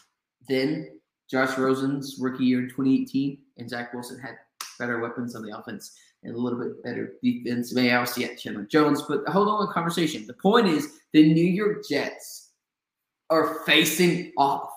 than 0.49 0.98
Josh 1.31 1.59
Rosen's 1.59 2.17
rookie 2.19 2.45
year 2.45 2.61
in 2.61 2.69
2018, 2.69 3.39
and 3.59 3.69
Zach 3.69 3.93
Wilson 3.93 4.19
had 4.19 4.39
better 4.79 5.01
weapons 5.01 5.35
on 5.35 5.43
the 5.43 5.57
offense 5.57 5.97
and 6.25 6.35
a 6.35 6.39
little 6.39 6.59
bit 6.59 6.83
better 6.83 7.15
defense. 7.23 7.73
May 7.73 7.93
obviously 7.93 8.25
at 8.25 8.39
Chandler 8.39 8.65
Jones, 8.65 9.03
but 9.03 9.27
hold 9.29 9.49
on 9.49 9.67
the 9.67 9.73
conversation. 9.73 10.27
The 10.27 10.35
point 10.35 10.67
is 10.67 10.99
the 11.13 11.33
New 11.33 11.45
York 11.45 11.87
Jets 11.89 12.53
are 13.31 13.61
facing 13.67 14.33
off 14.37 14.71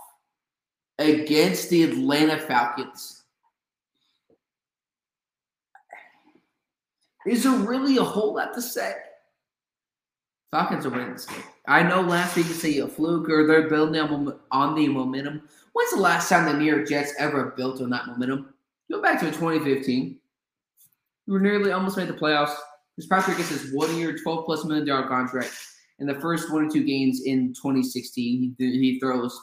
against 0.99 1.69
the 1.69 1.83
Atlanta 1.83 2.37
Falcons. 2.37 3.23
Is 7.25 7.43
there 7.43 7.53
really 7.53 7.97
a 7.97 8.03
whole 8.03 8.35
lot 8.35 8.53
to 8.55 8.61
say? 8.61 8.93
Falcons 10.51 10.85
are 10.85 10.89
winning 10.89 11.13
this 11.13 11.25
game. 11.25 11.43
I 11.65 11.81
know 11.81 12.01
last 12.01 12.35
week 12.35 12.47
you 12.47 12.53
say 12.53 12.77
a 12.79 12.87
fluke 12.87 13.29
or 13.29 13.47
they're 13.47 13.69
building 13.69 14.01
on 14.51 14.75
the 14.75 14.87
momentum. 14.89 15.43
When's 15.73 15.91
the 15.91 15.99
last 15.99 16.29
time 16.29 16.45
the 16.45 16.57
New 16.57 16.65
York 16.65 16.87
Jets 16.87 17.13
ever 17.17 17.53
built 17.55 17.81
on 17.81 17.89
that 17.91 18.07
momentum? 18.07 18.53
Go 18.91 19.01
back 19.01 19.19
to 19.19 19.25
2015. 19.27 20.19
We 21.27 21.33
were 21.33 21.39
nearly 21.39 21.71
almost 21.71 21.97
made 21.97 22.09
the 22.09 22.13
playoffs. 22.13 22.55
Fitzpatrick 22.95 23.37
gets 23.37 23.49
his 23.49 23.73
one 23.73 23.95
year, 23.95 24.17
12 24.17 24.45
plus 24.45 24.65
million 24.65 24.85
dollar 24.85 25.07
contract. 25.07 25.53
In 25.99 26.07
the 26.07 26.19
first 26.19 26.51
one 26.51 26.65
or 26.65 26.69
two 26.69 26.83
games 26.83 27.21
in 27.25 27.53
2016, 27.53 28.55
he, 28.57 28.71
he 28.71 28.99
throws 28.99 29.39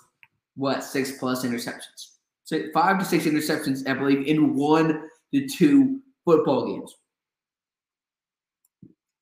what 0.56 0.84
six 0.84 1.12
plus 1.18 1.46
interceptions. 1.46 2.16
So 2.44 2.60
five 2.74 2.98
to 2.98 3.04
six 3.04 3.24
interceptions, 3.24 3.88
I 3.88 3.94
believe, 3.94 4.26
in 4.26 4.54
one 4.54 5.08
to 5.32 5.48
two 5.48 6.00
football 6.24 6.66
games. 6.66 6.96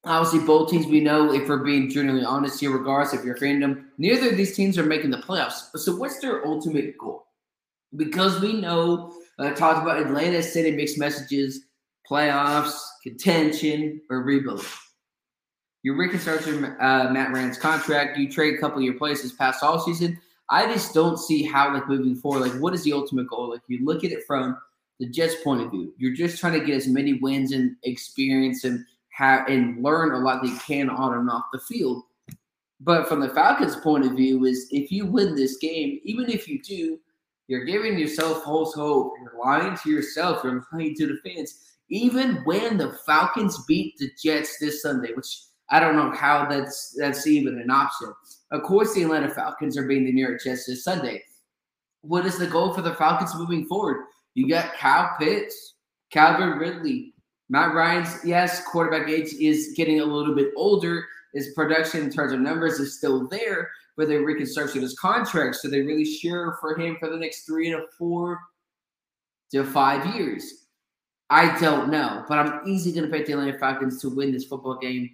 Obviously, 0.07 0.47
both 0.47 0.71
teams 0.71 0.87
we 0.87 1.01
know, 1.01 1.33
if 1.33 1.49
we're 1.49 1.65
being 1.65 1.91
generally 1.91 2.25
honest 2.25 2.61
here, 2.61 2.71
regardless 2.71 3.13
of 3.13 3.25
you're 3.25 3.37
fandom, 3.37 3.87
neither 3.99 4.31
of 4.31 4.37
these 4.37 4.55
teams 4.55 4.79
are 4.79 4.85
making 4.85 5.11
the 5.11 5.17
playoffs. 5.17 5.77
So, 5.77 5.97
what's 5.97 6.21
their 6.21 6.47
ultimate 6.47 6.97
goal? 6.97 7.27
Because 7.97 8.41
we 8.41 8.53
know, 8.53 9.13
uh, 9.41 9.51
talked 9.51 9.83
about 9.83 10.01
Atlanta 10.01 10.45
sending 10.45 10.77
mixed 10.77 10.97
messages, 10.97 11.61
playoffs, 12.09 12.79
contention, 13.03 14.01
or 14.09 14.23
rebuild. 14.23 14.65
You 15.83 15.97
reconstructed 15.97 16.63
uh, 16.65 17.11
Matt 17.11 17.33
Ryan's 17.33 17.59
contract. 17.59 18.17
You 18.17 18.31
trade 18.31 18.55
a 18.55 18.59
couple 18.59 18.79
of 18.79 18.85
your 18.85 18.95
places 18.95 19.33
past 19.33 19.65
all 19.65 19.81
season. 19.81 20.21
I 20.51 20.73
just 20.73 20.95
don't 20.95 21.19
see 21.19 21.43
how, 21.43 21.75
like, 21.75 21.89
moving 21.89 22.15
forward, 22.15 22.43
like, 22.43 22.61
what 22.61 22.75
is 22.75 22.85
the 22.85 22.93
ultimate 22.93 23.27
goal? 23.29 23.51
Like, 23.51 23.63
you 23.67 23.85
look 23.85 24.05
at 24.05 24.13
it 24.13 24.23
from 24.25 24.57
the 25.01 25.09
Jets' 25.09 25.35
point 25.43 25.63
of 25.63 25.73
view. 25.73 25.93
You're 25.99 26.15
just 26.15 26.39
trying 26.39 26.59
to 26.61 26.65
get 26.65 26.77
as 26.77 26.87
many 26.87 27.15
wins 27.15 27.51
and 27.51 27.75
experience 27.83 28.63
and– 28.63 28.85
have 29.16 29.49
and 29.49 29.82
learn 29.82 30.12
a 30.12 30.18
lot 30.18 30.42
they 30.42 30.54
can 30.66 30.90
on 30.90 31.14
and 31.14 31.30
off 31.30 31.44
the 31.52 31.61
field. 31.61 32.02
But 32.80 33.08
from 33.08 33.20
the 33.20 33.30
Falcons' 33.30 33.76
point 33.76 34.04
of 34.04 34.12
view, 34.12 34.44
is 34.44 34.68
if 34.70 34.92
you 34.92 35.06
win 35.06 35.35
this 35.35 35.56
game, 35.56 36.00
even 36.04 36.28
if 36.28 36.46
you 36.46 36.61
do, 36.62 36.99
you're 37.49 37.64
giving 37.64 37.99
yourself 37.99 38.44
false 38.44 38.75
hope. 38.75 39.14
You're 39.23 39.40
lying 39.42 39.76
to 39.82 39.90
yourself. 39.90 40.44
You're 40.44 40.66
lying 40.73 40.94
to 40.96 41.06
the 41.06 41.18
fans. 41.25 41.78
Even 41.88 42.42
when 42.44 42.76
the 42.76 42.99
Falcons 43.06 43.64
beat 43.66 43.96
the 43.99 44.11
Jets 44.23 44.58
this 44.58 44.82
Sunday, 44.82 45.12
which 45.14 45.44
I 45.70 45.80
don't 45.80 45.96
know 45.96 46.11
how 46.11 46.46
that's 46.46 46.94
that's 46.99 47.26
even 47.26 47.58
an 47.58 47.70
option. 47.70 48.12
Of 48.50 48.64
course, 48.64 48.94
the 48.94 49.04
Atlanta 49.04 49.30
Falcons 49.30 49.78
are 49.78 49.87
beating 49.87 50.04
the 50.04 50.12
New 50.12 50.26
York 50.26 50.42
Jets 50.42 50.66
this 50.66 50.85
Sunday. 50.85 51.23
What 52.02 52.26
is 52.26 52.38
the 52.38 52.46
goal 52.46 52.75
for 52.75 52.82
the 52.82 52.94
Falcons 52.94 53.35
moving 53.35 53.66
forward? 53.66 54.04
You 54.35 54.49
got 54.49 54.75
Kyle 54.75 55.16
Pitts, 55.18 55.75
Calvin 56.11 56.58
Ridley, 56.58 57.14
Matt 57.49 57.75
Ryan's, 57.75 58.25
yes, 58.25 58.65
quarterback 58.65 59.09
age 59.09 59.33
is 59.35 59.73
getting 59.76 60.00
a 60.00 60.05
little 60.05 60.35
bit 60.35 60.53
older. 60.57 61.07
His 61.33 61.53
production 61.55 62.03
in 62.03 62.11
terms 62.11 62.33
of 62.33 62.41
numbers 62.41 62.81
is 62.81 62.97
still 62.97 63.29
there, 63.29 63.71
but 63.97 64.09
they're 64.09 64.25
reconstructed 64.25 64.83
his 64.83 64.99
contract. 64.99 65.57
So 65.57 65.69
they 65.69 65.83
really 65.83 66.05
sure 66.05 66.57
for 66.61 66.76
him 66.76 66.97
for 66.99 67.09
the 67.09 67.17
next 67.17 67.45
three 67.45 67.71
to 67.71 67.85
four 67.99 68.41
to 69.53 69.65
five 69.65 70.15
years. 70.15 70.67
I 71.31 71.59
don't 71.59 71.91
know, 71.91 72.25
but 72.29 72.38
I'm 72.38 72.67
easily 72.67 72.95
going 72.95 73.11
to 73.11 73.17
pick 73.17 73.26
the 73.26 73.33
Atlanta 73.33 73.59
Falcons 73.59 74.00
to 74.00 74.09
win 74.09 74.33
this 74.33 74.45
football 74.45 74.79
game. 74.79 75.11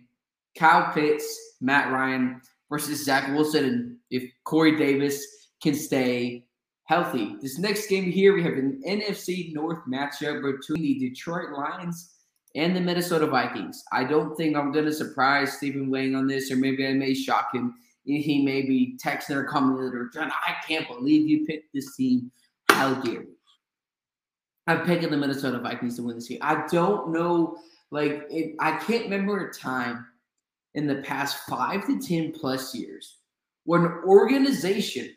Kyle 0.58 0.92
Pitts, 0.92 1.56
Matt 1.60 1.90
Ryan 1.90 2.40
versus 2.70 3.04
Zach 3.04 3.28
Wilson, 3.34 3.64
and 3.64 3.96
if 4.10 4.30
Corey 4.44 4.76
Davis 4.76 5.24
can 5.62 5.74
stay 5.74 6.44
healthy. 6.84 7.36
This 7.40 7.58
next 7.58 7.86
game 7.86 8.10
here, 8.10 8.34
we 8.34 8.42
have 8.42 8.54
an 8.54 8.82
NFC 8.86 9.54
North 9.54 9.78
matchup 9.88 10.42
between 10.42 10.82
the 10.82 10.98
Detroit 10.98 11.50
Lions 11.56 12.10
and 12.54 12.76
the 12.76 12.80
Minnesota 12.80 13.26
Vikings. 13.26 13.82
I 13.92 14.04
don't 14.04 14.36
think 14.36 14.56
I'm 14.56 14.72
going 14.72 14.84
to 14.84 14.92
surprise 14.92 15.54
Stephen 15.54 15.90
Wayne 15.90 16.14
on 16.14 16.26
this, 16.26 16.50
or 16.50 16.56
maybe 16.56 16.86
I 16.86 16.92
may 16.92 17.14
shock 17.14 17.54
him. 17.54 17.74
He 18.04 18.42
may 18.44 18.62
be 18.62 18.98
texting 19.02 19.36
or 19.36 19.44
commenting, 19.44 20.10
John, 20.12 20.30
I 20.30 20.56
can't 20.66 20.88
believe 20.88 21.28
you 21.28 21.46
picked 21.46 21.72
this 21.72 21.96
team. 21.96 22.30
How 22.68 22.94
dare 22.94 23.22
you? 23.22 23.36
I'm 24.66 24.84
picking 24.84 25.10
the 25.10 25.16
Minnesota 25.16 25.58
Vikings 25.58 25.96
to 25.96 26.02
win 26.02 26.16
this 26.16 26.28
game. 26.28 26.38
I 26.40 26.66
don't 26.70 27.10
know, 27.10 27.58
like, 27.90 28.26
it, 28.30 28.54
I 28.60 28.72
can't 28.78 29.04
remember 29.04 29.48
a 29.48 29.52
time 29.52 30.06
in 30.74 30.86
the 30.86 30.96
past 30.96 31.38
five 31.48 31.86
to 31.86 32.00
10 32.00 32.32
plus 32.32 32.74
years 32.74 33.18
where 33.64 33.84
an 33.84 34.04
organization 34.04 35.14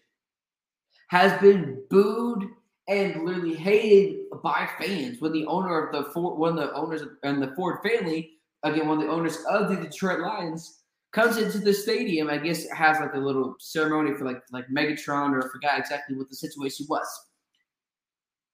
has 1.09 1.39
been 1.41 1.81
booed 1.89 2.45
and 2.87 3.23
literally 3.23 3.55
hated 3.55 4.25
by 4.43 4.69
fans 4.79 5.21
when 5.21 5.31
the 5.31 5.45
owner 5.45 5.87
of 5.87 5.91
the 5.93 6.11
Ford, 6.11 6.37
one 6.37 6.57
of 6.57 6.57
the 6.57 6.73
owners 6.73 7.03
and 7.23 7.41
the 7.41 7.53
Ford 7.55 7.79
family, 7.83 8.31
again, 8.63 8.87
one 8.87 8.99
of 8.99 9.03
the 9.03 9.11
owners 9.11 9.37
of 9.49 9.69
the 9.69 9.75
Detroit 9.75 10.19
Lions, 10.19 10.81
comes 11.13 11.37
into 11.37 11.59
the 11.59 11.73
stadium. 11.73 12.29
I 12.29 12.37
guess 12.37 12.65
it 12.65 12.73
has 12.73 12.99
like 12.99 13.13
a 13.13 13.19
little 13.19 13.55
ceremony 13.59 14.13
for 14.13 14.25
like 14.25 14.41
like 14.51 14.65
Megatron, 14.67 15.31
or 15.31 15.47
I 15.47 15.51
forgot 15.51 15.79
exactly 15.79 16.15
what 16.15 16.29
the 16.29 16.35
situation 16.35 16.85
was. 16.89 17.07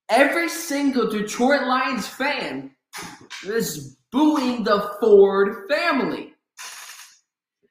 Every 0.10 0.50
single 0.50 1.10
Detroit 1.10 1.64
Lions 1.64 2.08
fan 2.08 2.76
is 3.46 3.98
booing 4.12 4.64
the 4.64 4.92
Ford 5.00 5.70
family. 5.70 6.34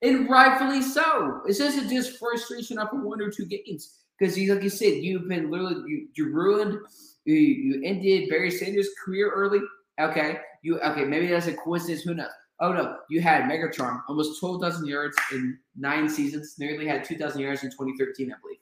And 0.02 0.30
rightfully 0.30 0.80
so. 0.80 1.42
It's 1.46 1.58
just 1.58 1.88
just 1.90 2.18
frustration 2.18 2.78
after 2.78 2.96
one 2.96 3.20
or 3.20 3.30
two 3.30 3.44
games. 3.44 3.99
Because 4.20 4.36
like 4.36 4.62
you 4.62 4.68
said, 4.68 5.02
you've 5.02 5.28
been 5.28 5.50
literally 5.50 5.82
you, 5.86 6.08
you 6.14 6.30
ruined, 6.30 6.78
you, 7.24 7.34
you 7.34 7.82
ended 7.82 8.28
Barry 8.28 8.50
Sanders' 8.50 8.90
career 9.02 9.30
early. 9.30 9.60
Okay, 9.98 10.38
you 10.62 10.78
okay? 10.80 11.04
Maybe 11.04 11.28
that's 11.28 11.46
a 11.46 11.54
coincidence. 11.54 12.02
Who 12.02 12.14
knows? 12.14 12.28
Oh 12.60 12.72
no, 12.72 12.98
you 13.08 13.22
had 13.22 13.44
Megatron, 13.44 14.02
almost 14.08 14.38
twelve 14.38 14.60
thousand 14.60 14.86
yards 14.86 15.16
in 15.32 15.58
nine 15.74 16.08
seasons. 16.08 16.56
Nearly 16.58 16.86
had 16.86 17.02
two 17.02 17.16
thousand 17.16 17.40
yards 17.40 17.64
in 17.64 17.70
2013, 17.70 18.30
I 18.30 18.36
believe. 18.42 18.58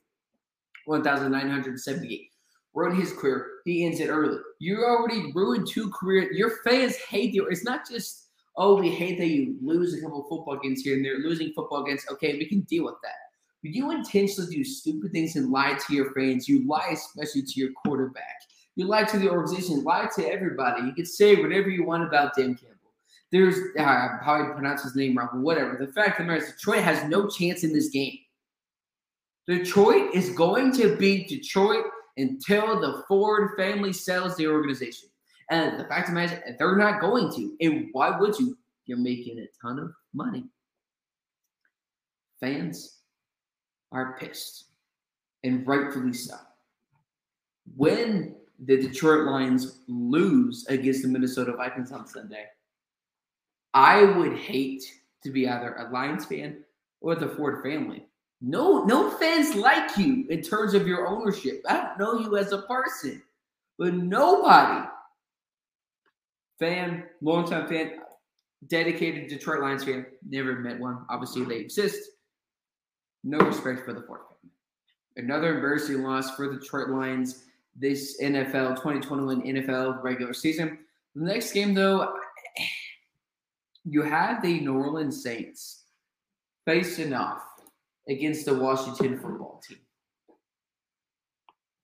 One 0.87 1.03
thousand 1.03 1.33
nine 1.33 1.51
hundred 1.51 1.79
seventy-eight. 1.81 2.31
Ruined 2.75 3.01
his 3.01 3.13
career. 3.13 3.47
He 3.65 3.85
ends 3.85 3.99
it 3.99 4.09
early. 4.09 4.39
You 4.61 4.85
already 4.85 5.33
ruined 5.35 5.67
two 5.67 5.91
careers. 5.91 6.37
Your 6.37 6.59
fans 6.63 6.97
hate 6.97 7.35
you. 7.35 7.47
It's 7.47 7.65
not 7.65 7.89
just, 7.91 8.29
oh, 8.57 8.77
we 8.77 8.91
hate 8.91 9.19
that 9.19 9.27
you 9.27 9.57
lose 9.61 9.95
a 9.95 10.01
couple 10.01 10.23
football 10.29 10.61
games 10.63 10.83
here 10.83 10.95
and 10.95 11.05
they're 11.05 11.19
losing 11.19 11.53
football 11.55 11.83
games. 11.83 12.05
Okay, 12.13 12.35
we 12.35 12.47
can 12.47 12.61
deal 12.61 12.85
with 12.85 12.95
that. 13.03 13.28
You 13.63 13.91
intentionally 13.91 14.55
do 14.55 14.65
stupid 14.65 15.13
things 15.13 15.37
and 15.37 15.51
lie 15.51 15.75
to 15.75 15.95
your 15.95 16.13
fans. 16.13 16.49
You 16.49 16.67
lie 16.67 16.91
especially 16.93 17.43
to 17.43 17.61
your 17.61 17.71
quarterback. 17.73 18.43
You 18.77 18.87
lie 18.87 19.05
to 19.05 19.19
the 19.19 19.29
organization, 19.29 19.83
lie 19.83 20.09
to 20.15 20.31
everybody. 20.31 20.83
You 20.83 20.93
can 20.93 21.07
say 21.07 21.35
whatever 21.35 21.69
you 21.69 21.85
want 21.85 22.05
about 22.05 22.37
Dan 22.37 22.55
Campbell. 22.55 22.77
There's 23.33 23.57
uh, 23.79 23.83
I 23.83 24.53
pronounce 24.55 24.85
his 24.85 24.95
name 24.95 25.19
wrong, 25.19 25.29
but 25.33 25.41
whatever. 25.41 25.77
The 25.77 25.93
fact 25.93 26.21
of 26.21 26.27
the 26.27 26.33
matter 26.33 26.45
is, 26.45 26.53
Detroit 26.53 26.83
has 26.83 27.05
no 27.09 27.29
chance 27.29 27.65
in 27.65 27.73
this 27.73 27.89
game. 27.89 28.19
Detroit 29.49 30.15
is 30.15 30.31
going 30.31 30.73
to 30.75 30.97
beat 30.97 31.29
Detroit 31.29 31.87
until 32.17 32.81
the 32.81 33.03
Ford 33.09 33.51
family 33.57 33.93
sells 33.93 34.37
the 34.37 34.47
organization. 34.47 35.09
And 35.51 35.81
the 35.81 35.85
fact 35.85 36.09
of 36.09 36.15
the 36.15 36.21
matter 36.21 36.43
is, 36.47 36.55
they're 36.59 36.77
not 36.77 37.01
going 37.01 37.33
to. 37.33 37.57
And 37.61 37.89
why 37.93 38.17
would 38.17 38.39
you? 38.39 38.57
You're 38.87 38.99
making 38.99 39.39
a 39.41 39.47
ton 39.61 39.79
of 39.79 39.93
money. 40.15 40.45
Fans 42.41 42.98
are 43.93 44.17
pissed, 44.19 44.65
and 45.45 45.67
rightfully 45.67 46.13
so. 46.13 46.37
When 47.77 48.35
the 48.59 48.77
Detroit 48.77 49.27
Lions 49.27 49.81
lose 49.87 50.67
against 50.69 51.03
the 51.03 51.09
Minnesota 51.09 51.53
Vikings 51.57 51.93
on 51.93 52.07
Sunday, 52.07 52.47
I 53.75 54.03
would 54.03 54.37
hate 54.37 54.85
to 55.23 55.31
be 55.31 55.49
either 55.49 55.75
a 55.75 55.91
Lions 55.91 56.25
fan 56.25 56.65
or 57.01 57.15
the 57.15 57.29
Ford 57.29 57.63
family. 57.63 58.07
No, 58.41 58.85
no 58.85 59.11
fans 59.11 59.55
like 59.55 59.97
you 59.97 60.27
in 60.31 60.43
terms 60.43 60.75
of 60.75 60.87
your 60.87 61.07
ownership. 61.09 61.63
I 61.69 61.75
don't 61.77 61.99
know 61.99 62.21
you 62.21 62.37
as 62.37 62.53
a 62.53 62.63
person, 62.63 63.23
but 63.79 63.95
nobody, 63.95 64.89
fan, 66.59 67.05
longtime 67.21 67.69
fan, 67.69 67.93
dedicated 68.69 69.29
Detroit 69.29 69.61
Lions 69.61 69.85
fan, 69.85 70.07
never 70.29 70.57
met 70.57 70.79
one. 70.79 71.05
Obviously, 71.09 71.45
they 71.45 71.57
exist. 71.57 72.01
No 73.29 73.39
respect 73.41 73.85
for 73.85 73.93
the 73.93 74.01
Ford 74.01 74.21
family. 74.21 74.55
Another 75.17 75.57
embarrassing 75.57 76.03
loss 76.03 76.35
for 76.35 76.49
the 76.49 76.59
Detroit 76.59 76.89
Lions 76.89 77.45
this 77.77 78.19
NFL 78.23 78.77
2021 78.77 79.43
NFL 79.43 80.03
regular 80.03 80.33
season. 80.33 80.79
The 81.15 81.27
next 81.27 81.53
game, 81.53 81.75
though, 81.75 82.15
you 83.85 84.01
have 84.01 84.41
the 84.41 84.61
New 84.61 84.73
Orleans 84.73 85.23
Saints 85.23 85.83
facing 86.65 87.13
off 87.13 87.43
against 88.09 88.47
the 88.47 88.55
Washington 88.55 89.19
football 89.19 89.61
team. 89.69 89.77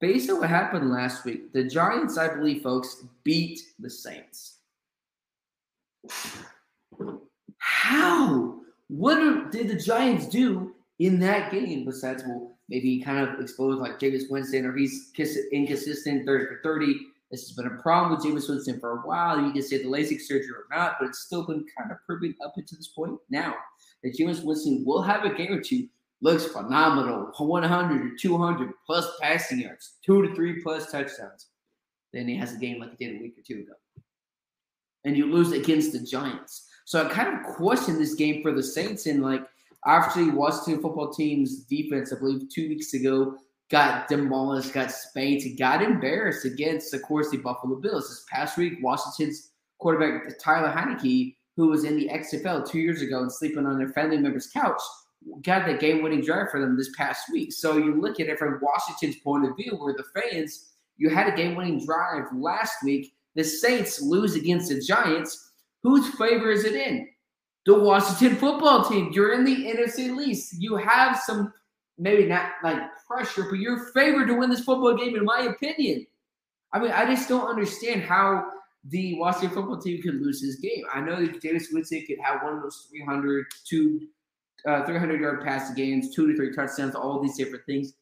Based 0.01 0.31
on 0.31 0.41
what 0.41 0.49
happened 0.49 0.91
last 0.91 1.27
week, 1.27 1.53
the 1.53 1.65
Giants, 1.65 2.17
I 2.17 2.35
believe, 2.35 2.63
folks, 2.63 3.05
beat 3.23 3.61
the 3.79 3.91
Saints. 3.91 4.61
How? 7.59 8.61
What 8.89 9.51
did 9.53 9.69
the 9.69 9.77
Giants 9.77 10.25
do 10.27 10.75
in 10.99 11.19
that 11.21 11.51
game 11.51 11.85
besides, 11.85 12.23
well, 12.27 12.57
maybe 12.69 13.03
kind 13.03 13.27
of 13.27 13.41
exposed 13.41 13.81
like 13.81 13.99
Jameis 13.99 14.31
Winston 14.31 14.65
or 14.65 14.77
he's 14.77 15.13
inconsistent 15.53 16.27
30 16.27 16.47
for 16.47 16.61
30? 16.63 17.01
This 17.31 17.49
has 17.49 17.53
been 17.53 17.67
a 17.67 17.83
problem 17.83 18.13
with 18.13 18.25
Jameis 18.25 18.49
Winston 18.49 18.79
for 18.79 18.93
a 18.93 19.07
while. 19.07 19.41
You 19.41 19.53
can 19.53 19.63
say 19.63 19.79
the 19.79 19.89
LASIK 19.89 20.21
surgery 20.21 20.51
or 20.51 20.67
not, 20.71 20.97
but 21.01 21.09
it's 21.09 21.21
still 21.21 21.45
been 21.45 21.67
kind 21.77 21.91
of 21.91 21.99
proving 22.07 22.35
up 22.45 22.53
until 22.57 22.79
this 22.79 22.89
point. 22.89 23.19
Now 23.29 23.55
that 24.03 24.17
Jameis 24.17 24.45
Winston 24.45 24.85
will 24.87 25.03
have 25.03 25.25
a 25.25 25.35
game 25.35 25.53
or 25.53 25.61
two 25.61 25.89
looks 26.21 26.47
phenomenal 26.47 27.33
100 27.37 28.07
or 28.07 28.17
200 28.17 28.71
plus 28.87 29.07
passing 29.21 29.61
yards, 29.61 29.95
two 30.05 30.27
to 30.27 30.35
three 30.35 30.63
plus 30.63 30.91
touchdowns. 30.91 31.49
Then 32.13 32.29
he 32.29 32.37
has 32.37 32.55
a 32.55 32.59
game 32.59 32.81
like 32.81 32.97
he 32.97 33.05
did 33.05 33.17
a 33.17 33.23
week 33.23 33.37
or 33.37 33.43
two 33.43 33.61
ago. 33.61 33.73
And 35.05 35.17
you 35.17 35.27
lose 35.27 35.53
against 35.53 35.93
the 35.93 35.99
Giants. 35.99 36.69
So 36.87 37.05
I 37.05 37.09
kind 37.11 37.37
of 37.37 37.57
question 37.57 37.99
this 37.99 38.15
game 38.15 38.43
for 38.43 38.53
the 38.53 38.63
Saints. 38.63 39.07
And 39.07 39.23
like, 39.23 39.43
actually, 39.87 40.31
Washington 40.31 40.83
football 40.83 41.13
team's 41.13 41.65
defense, 41.65 42.13
I 42.13 42.19
believe 42.19 42.49
two 42.49 42.69
weeks 42.69 42.95
ago, 42.95 43.37
got 43.71 44.09
demolished, 44.09 44.73
got 44.73 44.91
spanked, 44.91 45.59
got 45.59 45.83
embarrassed 45.83 46.45
against, 46.45 46.95
of 46.95 47.03
course, 47.03 47.31
the 47.31 47.39
Buffalo 47.39 47.77
Bills. 47.77 48.09
This 48.09 48.25
past 48.31 48.57
week, 48.57 48.75
Washington's 48.83 49.51
quarterback, 49.79 50.39
Tyler 50.39 50.73
Heinicke, 50.73 51.37
who 51.57 51.69
was 51.69 51.85
in 51.85 51.97
the 51.97 52.09
XFL 52.09 52.69
two 52.69 52.79
years 52.79 53.03
ago 53.03 53.21
and 53.21 53.33
sleeping 53.33 53.67
on 53.67 53.79
their 53.79 53.89
family 53.89 54.19
member's 54.19 54.49
couch, 54.49 54.81
got 55.43 55.67
the 55.67 55.75
game 55.75 56.03
winning 56.03 56.21
drive 56.21 56.51
for 56.51 56.61
them 56.61 56.77
this 56.77 56.91
past 56.97 57.31
week. 57.33 57.53
So 57.53 57.77
you 57.77 58.01
look 58.01 58.21
at 58.21 58.29
it 58.29 58.39
from 58.39 58.61
Washington's 58.61 59.21
point 59.23 59.49
of 59.49 59.57
view, 59.57 59.77
where 59.77 59.95
the 59.95 60.05
fans, 60.21 60.73
you 60.97 61.11
had 61.11 61.33
a 61.33 61.37
game 61.37 61.55
winning 61.55 61.85
drive 61.85 62.25
last 62.35 62.77
week. 62.85 63.15
The 63.35 63.45
Saints 63.45 64.01
lose 64.01 64.37
against 64.37 64.69
the 64.69 64.81
Giants. 64.81 65.53
Whose 65.83 66.09
favor 66.15 66.51
is 66.51 66.65
it 66.65 66.75
in? 66.75 67.09
The 67.67 67.75
Washington 67.75 68.37
football 68.37 68.85
team. 68.85 69.11
You're 69.13 69.33
in 69.33 69.45
the 69.45 69.55
NFC 69.55 70.15
least. 70.15 70.61
You 70.61 70.77
have 70.77 71.19
some, 71.19 71.53
maybe 71.99 72.27
not 72.27 72.51
like 72.63 72.79
pressure, 73.07 73.45
but 73.49 73.59
you're 73.59 73.87
favored 73.93 74.27
to 74.27 74.35
win 74.35 74.51
this 74.51 74.65
football 74.65 74.97
game, 74.97 75.17
in 75.17 75.25
my 75.25 75.49
opinion. 75.51 76.07
I 76.73 76.79
mean, 76.79 76.91
I 76.91 77.07
just 77.07 77.29
don't 77.29 77.49
understand 77.49 78.03
how 78.03 78.51
the 78.89 79.19
Washington 79.19 79.51
football 79.51 79.81
team 79.81 80.03
could 80.03 80.21
lose 80.21 80.43
this 80.43 80.57
game. 80.57 80.85
I 80.93 81.01
know 81.01 81.17
that 81.17 81.41
Jameis 81.41 81.73
Winston 81.73 82.05
could 82.07 82.19
have 82.23 82.43
one 82.43 82.57
of 82.57 82.63
those 82.63 82.89
300, 82.91 83.47
two 83.65 84.09
uh, 84.69 84.85
300 84.85 85.21
yard 85.21 85.45
passing 85.45 85.75
games, 85.75 86.15
two 86.15 86.27
to 86.27 86.37
three 86.37 86.55
touchdowns, 86.55 86.95
all 86.95 87.23
these 87.23 87.37
different 87.37 87.65
things. 87.67 87.95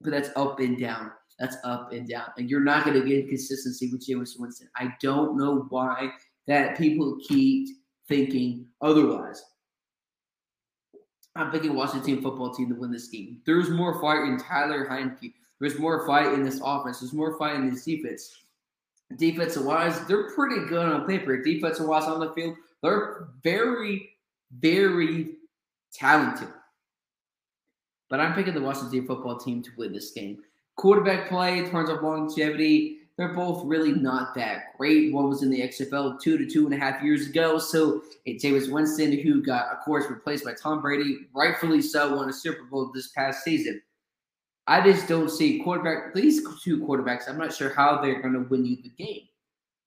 But 0.00 0.10
that's 0.10 0.30
up 0.36 0.60
and 0.60 0.78
down. 0.78 1.12
That's 1.38 1.56
up 1.64 1.92
and 1.92 2.08
down. 2.08 2.30
And 2.36 2.50
you're 2.50 2.60
not 2.60 2.84
going 2.84 3.00
to 3.00 3.06
get 3.06 3.28
consistency 3.28 3.90
with 3.90 4.06
Jameis 4.06 4.38
Winston. 4.38 4.68
I 4.76 4.94
don't 5.00 5.38
know 5.38 5.66
why 5.70 6.10
that 6.46 6.76
people 6.76 7.18
keep 7.26 7.68
thinking 8.08 8.66
otherwise. 8.80 9.44
I'm 11.36 11.52
thinking 11.52 11.74
Washington 11.74 12.20
football 12.20 12.52
team 12.52 12.68
to 12.70 12.74
win 12.74 12.90
this 12.90 13.08
game. 13.08 13.40
There's 13.46 13.70
more 13.70 14.00
fight 14.00 14.24
in 14.24 14.38
Tyler 14.38 14.88
Heinicke. 14.88 15.34
There's 15.60 15.78
more 15.78 16.06
fight 16.06 16.32
in 16.32 16.42
this 16.42 16.60
offense. 16.64 17.00
There's 17.00 17.12
more 17.12 17.38
fight 17.38 17.56
in 17.56 17.70
this 17.70 17.84
defense. 17.84 18.42
Defensive 19.16 19.64
wise, 19.64 20.04
they're 20.06 20.30
pretty 20.30 20.66
good 20.68 20.84
on 20.84 21.06
paper. 21.06 21.40
Defensive 21.42 21.86
wise 21.86 22.04
on 22.04 22.20
the 22.20 22.32
field, 22.32 22.56
they're 22.82 23.28
very, 23.42 24.10
very 24.60 25.36
talented. 25.92 26.48
But 28.10 28.20
I'm 28.20 28.34
picking 28.34 28.54
the 28.54 28.60
Washington 28.60 29.06
football 29.06 29.38
team 29.38 29.62
to 29.62 29.70
win 29.76 29.92
this 29.92 30.10
game. 30.10 30.38
Quarterback 30.76 31.28
play 31.28 31.64
terms 31.68 31.90
of 31.90 32.02
longevity, 32.02 32.97
they're 33.18 33.34
both 33.34 33.66
really 33.66 33.92
not 33.92 34.32
that 34.36 34.76
great. 34.78 35.12
One 35.12 35.28
was 35.28 35.42
in 35.42 35.50
the 35.50 35.60
XFL 35.60 36.20
two 36.20 36.38
to 36.38 36.46
two 36.46 36.66
and 36.66 36.74
a 36.74 36.78
half 36.78 37.02
years 37.02 37.26
ago. 37.26 37.58
So 37.58 38.02
it's 38.24 38.44
Jameis 38.44 38.70
Winston, 38.70 39.18
who 39.18 39.42
got, 39.42 39.66
of 39.72 39.80
course, 39.84 40.08
replaced 40.08 40.44
by 40.44 40.54
Tom 40.54 40.80
Brady, 40.80 41.26
rightfully 41.34 41.82
so, 41.82 42.14
won 42.14 42.30
a 42.30 42.32
Super 42.32 42.62
Bowl 42.62 42.92
this 42.94 43.08
past 43.08 43.42
season. 43.42 43.82
I 44.68 44.80
just 44.80 45.08
don't 45.08 45.30
see 45.30 45.60
quarterback, 45.64 46.14
these 46.14 46.42
two 46.62 46.78
quarterbacks, 46.78 47.28
I'm 47.28 47.38
not 47.38 47.52
sure 47.52 47.74
how 47.74 48.00
they're 48.00 48.22
going 48.22 48.34
to 48.34 48.48
win 48.48 48.64
you 48.64 48.76
the 48.82 48.90
game. 49.02 49.22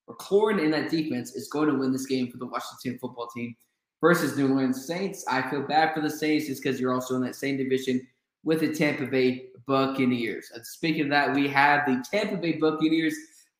McLaurin 0.09 0.61
in 0.61 0.71
that 0.71 0.89
defense 0.89 1.35
is 1.35 1.47
going 1.47 1.69
to 1.69 1.75
win 1.75 1.93
this 1.93 2.07
game 2.07 2.29
for 2.29 2.37
the 2.37 2.47
Washington 2.47 2.99
football 2.99 3.27
team 3.27 3.55
versus 4.01 4.35
New 4.35 4.49
Orleans 4.49 4.85
Saints. 4.85 5.23
I 5.29 5.49
feel 5.49 5.61
bad 5.61 5.93
for 5.93 6.01
the 6.01 6.09
Saints 6.09 6.47
just 6.47 6.61
because 6.61 6.81
you're 6.81 6.93
also 6.93 7.15
in 7.15 7.21
that 7.21 7.35
same 7.35 7.55
division 7.55 8.05
with 8.43 8.61
the 8.61 8.73
Tampa 8.73 9.05
Bay 9.05 9.47
Buccaneers. 9.67 10.51
And 10.53 10.65
speaking 10.65 11.03
of 11.03 11.09
that, 11.09 11.33
we 11.33 11.47
have 11.47 11.85
the 11.85 12.03
Tampa 12.09 12.37
Bay 12.37 12.53
Buccaneers 12.53 13.15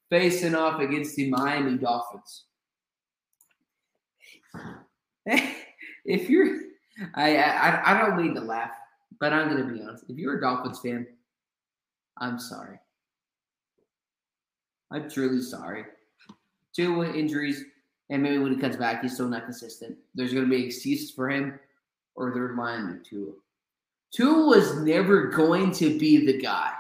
facing 0.10 0.56
off 0.56 0.82
against 0.82 1.16
the 1.16 1.30
Miami 1.30 1.78
Dolphins. 1.78 2.46
if 6.06 6.30
you're, 6.30 6.60
I, 7.16 7.38
I, 7.38 7.92
I 7.92 8.02
don't 8.02 8.22
mean 8.22 8.36
to 8.36 8.42
laugh, 8.42 8.72
but 9.20 9.34
I'm 9.34 9.56
to 9.56 9.64
be 9.64 9.82
honest. 9.82 10.06
If 10.10 10.18
you're 10.18 10.38
a 10.38 10.42
Dolphins 10.42 10.80
fan, 10.80 11.08
I'm 12.18 12.40
sorry. 12.40 12.80
I'm 14.92 15.10
truly 15.10 15.42
sorry. 15.42 15.86
Two 16.76 17.04
injuries, 17.04 17.64
and 18.10 18.22
maybe 18.22 18.40
when 18.40 18.54
he 18.54 18.60
comes 18.60 18.76
back, 18.76 19.02
he's 19.02 19.14
still 19.14 19.30
not 19.30 19.46
consistent. 19.46 19.98
There's 20.14 20.32
to 20.32 20.46
be 20.46 20.66
excuses 20.66 21.12
for 21.12 21.30
him, 21.30 21.60
or 22.16 22.34
they're 22.34 22.56
lying 22.56 23.00
to 23.10 23.41
Tua. 24.12 24.48
Was 24.48 24.76
never 24.78 25.28
going 25.28 25.72
to 25.74 25.98
be 25.98 26.26
the 26.26 26.38
guy. 26.38 26.72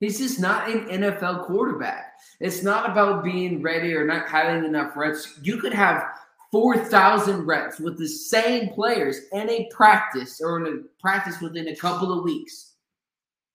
He's 0.00 0.18
just 0.18 0.38
not 0.38 0.68
an 0.68 0.86
NFL 0.88 1.46
quarterback. 1.46 2.14
It's 2.38 2.62
not 2.62 2.90
about 2.90 3.24
being 3.24 3.62
ready 3.62 3.94
or 3.94 4.06
not 4.06 4.28
having 4.28 4.64
enough 4.64 4.94
reps. 4.94 5.38
You 5.42 5.56
could 5.56 5.72
have 5.72 6.04
4,000 6.52 7.46
reps 7.46 7.80
with 7.80 7.98
the 7.98 8.06
same 8.06 8.68
players 8.70 9.20
in 9.32 9.48
a 9.48 9.68
practice 9.74 10.40
or 10.40 10.58
in 10.58 10.66
a 10.72 11.00
practice 11.00 11.40
within 11.40 11.68
a 11.68 11.76
couple 11.76 12.16
of 12.16 12.24
weeks. 12.24 12.74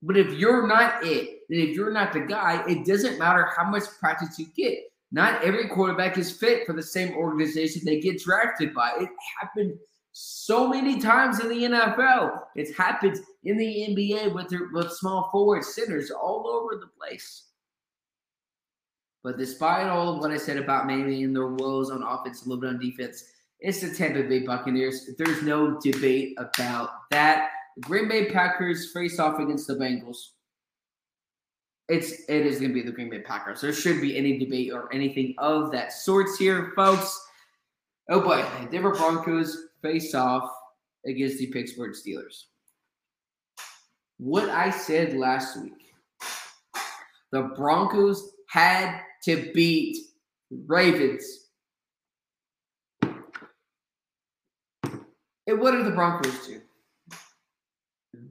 But 0.02 0.16
if 0.16 0.32
you're 0.32 0.66
not 0.66 1.04
it, 1.06 1.42
and 1.48 1.60
if 1.60 1.76
you're 1.76 1.92
not 1.92 2.12
the 2.12 2.20
guy, 2.20 2.64
it 2.68 2.84
doesn't 2.84 3.18
matter 3.18 3.48
how 3.56 3.70
much 3.70 3.84
practice 4.00 4.38
you 4.38 4.46
get. 4.56 4.78
Not 5.12 5.44
every 5.44 5.68
quarterback 5.68 6.18
is 6.18 6.36
fit 6.36 6.66
for 6.66 6.72
the 6.72 6.82
same 6.82 7.14
organization 7.14 7.82
they 7.84 8.00
get 8.00 8.20
drafted 8.20 8.74
by. 8.74 8.92
It 8.98 9.08
happened 9.40 9.78
so 10.12 10.68
many 10.68 11.00
times 11.00 11.40
in 11.40 11.48
the 11.48 11.64
NFL. 11.64 12.42
It's 12.54 12.76
happened 12.76 13.20
in 13.44 13.56
the 13.56 13.86
NBA 13.88 14.34
with 14.34 14.48
their, 14.48 14.68
with 14.72 14.92
small 14.92 15.30
forward 15.32 15.64
centers 15.64 16.10
all 16.10 16.46
over 16.46 16.76
the 16.76 16.88
place. 16.98 17.44
But 19.24 19.38
despite 19.38 19.86
all 19.86 20.14
of 20.14 20.18
what 20.18 20.30
I 20.30 20.36
said 20.36 20.58
about 20.58 20.86
maybe 20.86 21.22
in 21.22 21.32
their 21.32 21.48
woes 21.48 21.90
on 21.90 22.02
offense, 22.02 22.44
a 22.44 22.48
little 22.48 22.60
bit 22.60 22.70
on 22.70 22.80
defense, 22.80 23.24
it's 23.60 23.80
the 23.80 23.94
Tampa 23.94 24.24
Bay 24.24 24.40
Buccaneers. 24.40 25.10
There's 25.16 25.42
no 25.42 25.80
debate 25.80 26.34
about 26.36 26.90
that. 27.10 27.50
Green 27.80 28.08
Bay 28.08 28.30
Packers 28.30 28.92
face 28.92 29.18
off 29.18 29.38
against 29.38 29.68
the 29.68 29.76
Bengals. 29.76 30.16
It's 31.88 32.12
it 32.28 32.46
is 32.46 32.58
going 32.58 32.70
to 32.70 32.74
be 32.74 32.82
the 32.82 32.92
Green 32.92 33.10
Bay 33.10 33.20
Packers. 33.20 33.60
There 33.60 33.72
should 33.72 34.00
be 34.00 34.16
any 34.16 34.38
debate 34.38 34.72
or 34.72 34.92
anything 34.92 35.34
of 35.38 35.70
that 35.72 35.92
sorts 35.92 36.36
here, 36.36 36.72
folks. 36.74 37.18
Oh 38.10 38.20
boy, 38.20 38.44
Denver 38.70 38.94
Broncos 38.94 39.56
face 39.82 40.14
off 40.14 40.50
against 41.06 41.38
the 41.38 41.48
Pittsburgh 41.48 41.92
Steelers. 41.92 42.44
What 44.18 44.48
I 44.48 44.70
said 44.70 45.14
last 45.14 45.60
week, 45.60 45.92
the 47.32 47.52
Broncos 47.56 48.32
had 48.48 49.00
to 49.24 49.50
beat 49.52 49.96
Ravens. 50.66 51.48
And 55.46 55.60
what 55.60 55.74
are 55.74 55.82
the 55.82 55.90
Broncos 55.90 56.46
do? 56.46 56.60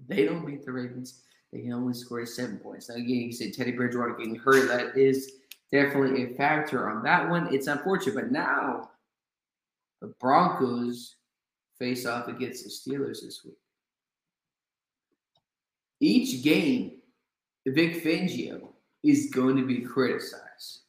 They 0.07 0.25
don't 0.25 0.45
beat 0.45 0.65
the 0.65 0.71
Ravens. 0.71 1.23
They 1.51 1.61
can 1.61 1.73
only 1.73 1.93
score 1.93 2.25
seven 2.25 2.57
points. 2.57 2.89
Now, 2.89 2.95
again, 2.95 3.07
you 3.09 3.33
said 3.33 3.53
Teddy 3.53 3.71
Bridgewater 3.71 4.13
getting 4.13 4.35
hurt. 4.35 4.69
That 4.69 4.97
is 4.97 5.33
definitely 5.71 6.23
a 6.23 6.37
factor 6.37 6.89
on 6.89 7.03
that 7.03 7.29
one. 7.29 7.53
It's 7.53 7.67
unfortunate, 7.67 8.15
but 8.15 8.31
now 8.31 8.91
the 10.01 10.13
Broncos 10.19 11.15
face 11.81 12.05
off 12.05 12.27
against 12.27 12.63
the 12.63 12.69
Steelers 12.69 13.23
this 13.23 13.43
week. 13.43 13.57
Each 15.99 16.43
game, 16.43 16.99
Vic 17.65 18.03
Fangio 18.03 18.67
is 19.03 19.31
going 19.33 19.57
to 19.57 19.65
be 19.65 19.81
criticized. 19.81 20.81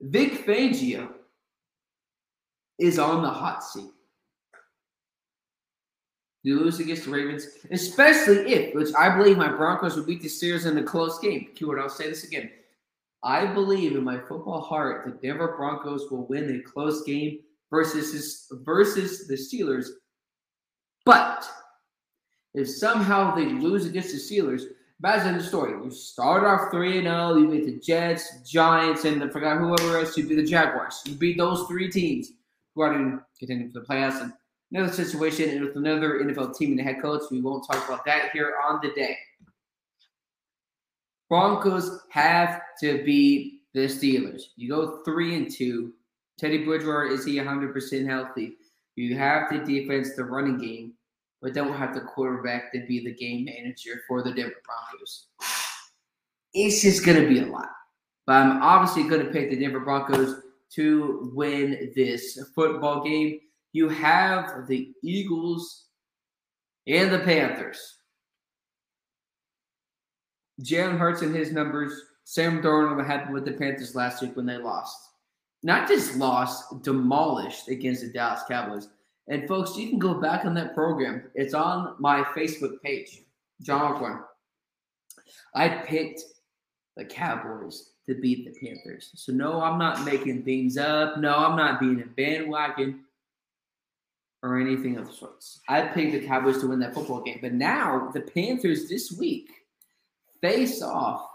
Vic 0.00 0.46
Fangio 0.46 1.10
is 2.78 2.98
on 2.98 3.22
the 3.22 3.28
hot 3.28 3.62
seat. 3.62 3.90
You 6.42 6.58
lose 6.58 6.80
against 6.80 7.04
the 7.04 7.10
Ravens, 7.10 7.46
especially 7.70 8.50
if, 8.50 8.74
which 8.74 8.94
I 8.98 9.14
believe 9.14 9.36
my 9.36 9.48
Broncos 9.52 9.96
will 9.96 10.06
beat 10.06 10.22
the 10.22 10.28
Steelers 10.28 10.64
in 10.64 10.78
a 10.78 10.82
close 10.82 11.18
game. 11.18 11.48
Keyword, 11.54 11.78
I'll 11.78 11.90
say 11.90 12.08
this 12.08 12.24
again. 12.24 12.50
I 13.22 13.46
believe 13.46 13.94
in 13.94 14.02
my 14.02 14.18
football 14.18 14.62
heart 14.62 15.04
the 15.04 15.12
Denver 15.12 15.54
Broncos 15.56 16.10
will 16.10 16.26
win 16.26 16.50
a 16.50 16.68
close 16.70 17.04
game 17.04 17.40
versus 17.72 18.46
versus 18.64 19.26
the 19.26 19.34
Steelers. 19.34 19.88
But 21.04 21.44
if 22.54 22.68
somehow 22.68 23.34
they 23.34 23.46
lose 23.46 23.86
against 23.86 24.12
the 24.12 24.18
Steelers, 24.18 24.62
imagine 25.02 25.38
the 25.38 25.42
story. 25.42 25.72
You 25.82 25.90
start 25.90 26.44
off 26.44 26.70
3 26.70 27.02
0, 27.02 27.36
you 27.36 27.48
beat 27.48 27.66
the 27.66 27.80
Jets, 27.80 28.48
Giants, 28.48 29.04
and 29.04 29.24
I 29.24 29.28
forgot 29.28 29.58
whoever 29.58 29.98
else, 29.98 30.16
you 30.16 30.28
beat 30.28 30.36
the 30.36 30.44
Jaguars. 30.44 31.02
You 31.06 31.14
beat 31.14 31.38
those 31.38 31.66
three 31.66 31.90
teams 31.90 32.30
who 32.74 32.82
are 32.82 32.94
in 32.94 33.20
contending 33.38 33.72
for 33.72 33.80
the 33.80 33.86
playoffs. 33.86 34.22
And 34.22 34.32
another 34.70 34.92
situation 34.92 35.50
and 35.50 35.64
with 35.64 35.76
another 35.76 36.20
NFL 36.20 36.56
team 36.56 36.70
and 36.70 36.78
the 36.78 36.82
head 36.82 37.02
coach. 37.02 37.22
We 37.30 37.40
won't 37.40 37.66
talk 37.66 37.86
about 37.86 38.04
that 38.04 38.30
here 38.32 38.54
on 38.64 38.80
the 38.82 38.90
day. 38.90 39.16
Broncos 41.28 42.00
have 42.10 42.60
to 42.80 43.02
beat 43.04 43.62
the 43.72 43.86
Steelers. 43.86 44.42
You 44.56 44.68
go 44.68 45.02
three 45.02 45.34
and 45.36 45.50
two. 45.50 45.94
Teddy 46.38 46.64
Bridgewater 46.64 47.06
is 47.06 47.24
he 47.24 47.36
100% 47.36 48.06
healthy? 48.06 48.56
You 48.96 49.16
have 49.16 49.50
the 49.50 49.58
defense, 49.58 50.14
the 50.14 50.24
running 50.24 50.58
game, 50.58 50.94
but 51.40 51.54
don't 51.54 51.74
have 51.74 51.94
the 51.94 52.00
quarterback 52.00 52.72
to 52.72 52.84
be 52.86 53.04
the 53.04 53.14
game 53.14 53.44
manager 53.44 54.02
for 54.06 54.22
the 54.22 54.32
Denver 54.32 54.62
Broncos. 54.64 55.26
It's 56.54 56.82
just 56.82 57.04
going 57.04 57.22
to 57.22 57.28
be 57.28 57.40
a 57.40 57.46
lot. 57.46 57.70
But 58.26 58.34
I'm 58.34 58.62
obviously 58.62 59.08
going 59.08 59.24
to 59.24 59.32
pick 59.32 59.50
the 59.50 59.56
Denver 59.56 59.80
Broncos 59.80 60.42
to 60.74 61.30
win 61.34 61.92
this 61.96 62.38
football 62.54 63.04
game. 63.04 63.40
You 63.72 63.88
have 63.88 64.66
the 64.68 64.92
Eagles 65.02 65.86
and 66.86 67.10
the 67.10 67.20
Panthers. 67.20 67.98
Jalen 70.60 70.98
Hurts 70.98 71.22
and 71.22 71.34
his 71.34 71.52
numbers. 71.52 71.92
Sam 72.24 72.62
Darnold 72.62 72.96
what 72.96 73.06
happened 73.06 73.34
with 73.34 73.44
the 73.44 73.52
Panthers 73.52 73.96
last 73.96 74.22
week 74.22 74.36
when 74.36 74.46
they 74.46 74.58
lost. 74.58 74.96
Not 75.62 75.88
just 75.88 76.16
lost, 76.16 76.82
demolished 76.82 77.68
against 77.68 78.02
the 78.02 78.08
Dallas 78.08 78.42
Cowboys. 78.48 78.88
And 79.28 79.46
folks, 79.46 79.76
you 79.76 79.88
can 79.88 79.98
go 79.98 80.14
back 80.14 80.44
on 80.44 80.54
that 80.54 80.74
program. 80.74 81.30
It's 81.34 81.54
on 81.54 81.94
my 82.00 82.22
Facebook 82.22 82.80
page, 82.82 83.22
John 83.62 83.94
Allcorn. 83.94 84.22
I 85.54 85.68
picked 85.68 86.22
the 86.96 87.04
Cowboys 87.04 87.90
to 88.06 88.14
beat 88.14 88.44
the 88.44 88.66
Panthers. 88.66 89.10
So 89.14 89.32
no, 89.32 89.60
I'm 89.60 89.78
not 89.78 90.04
making 90.04 90.42
things 90.42 90.76
up. 90.76 91.18
No, 91.18 91.36
I'm 91.36 91.56
not 91.56 91.78
being 91.78 92.02
a 92.02 92.06
bandwagon 92.06 93.04
or 94.42 94.58
anything 94.58 94.96
of 94.96 95.06
the 95.06 95.12
sorts. 95.12 95.60
I 95.68 95.82
picked 95.82 96.12
the 96.12 96.26
Cowboys 96.26 96.58
to 96.58 96.66
win 96.66 96.80
that 96.80 96.94
football 96.94 97.22
game. 97.22 97.38
But 97.40 97.54
now 97.54 98.10
the 98.12 98.22
Panthers 98.22 98.88
this 98.88 99.12
week 99.12 99.48
face 100.40 100.82
off 100.82 101.28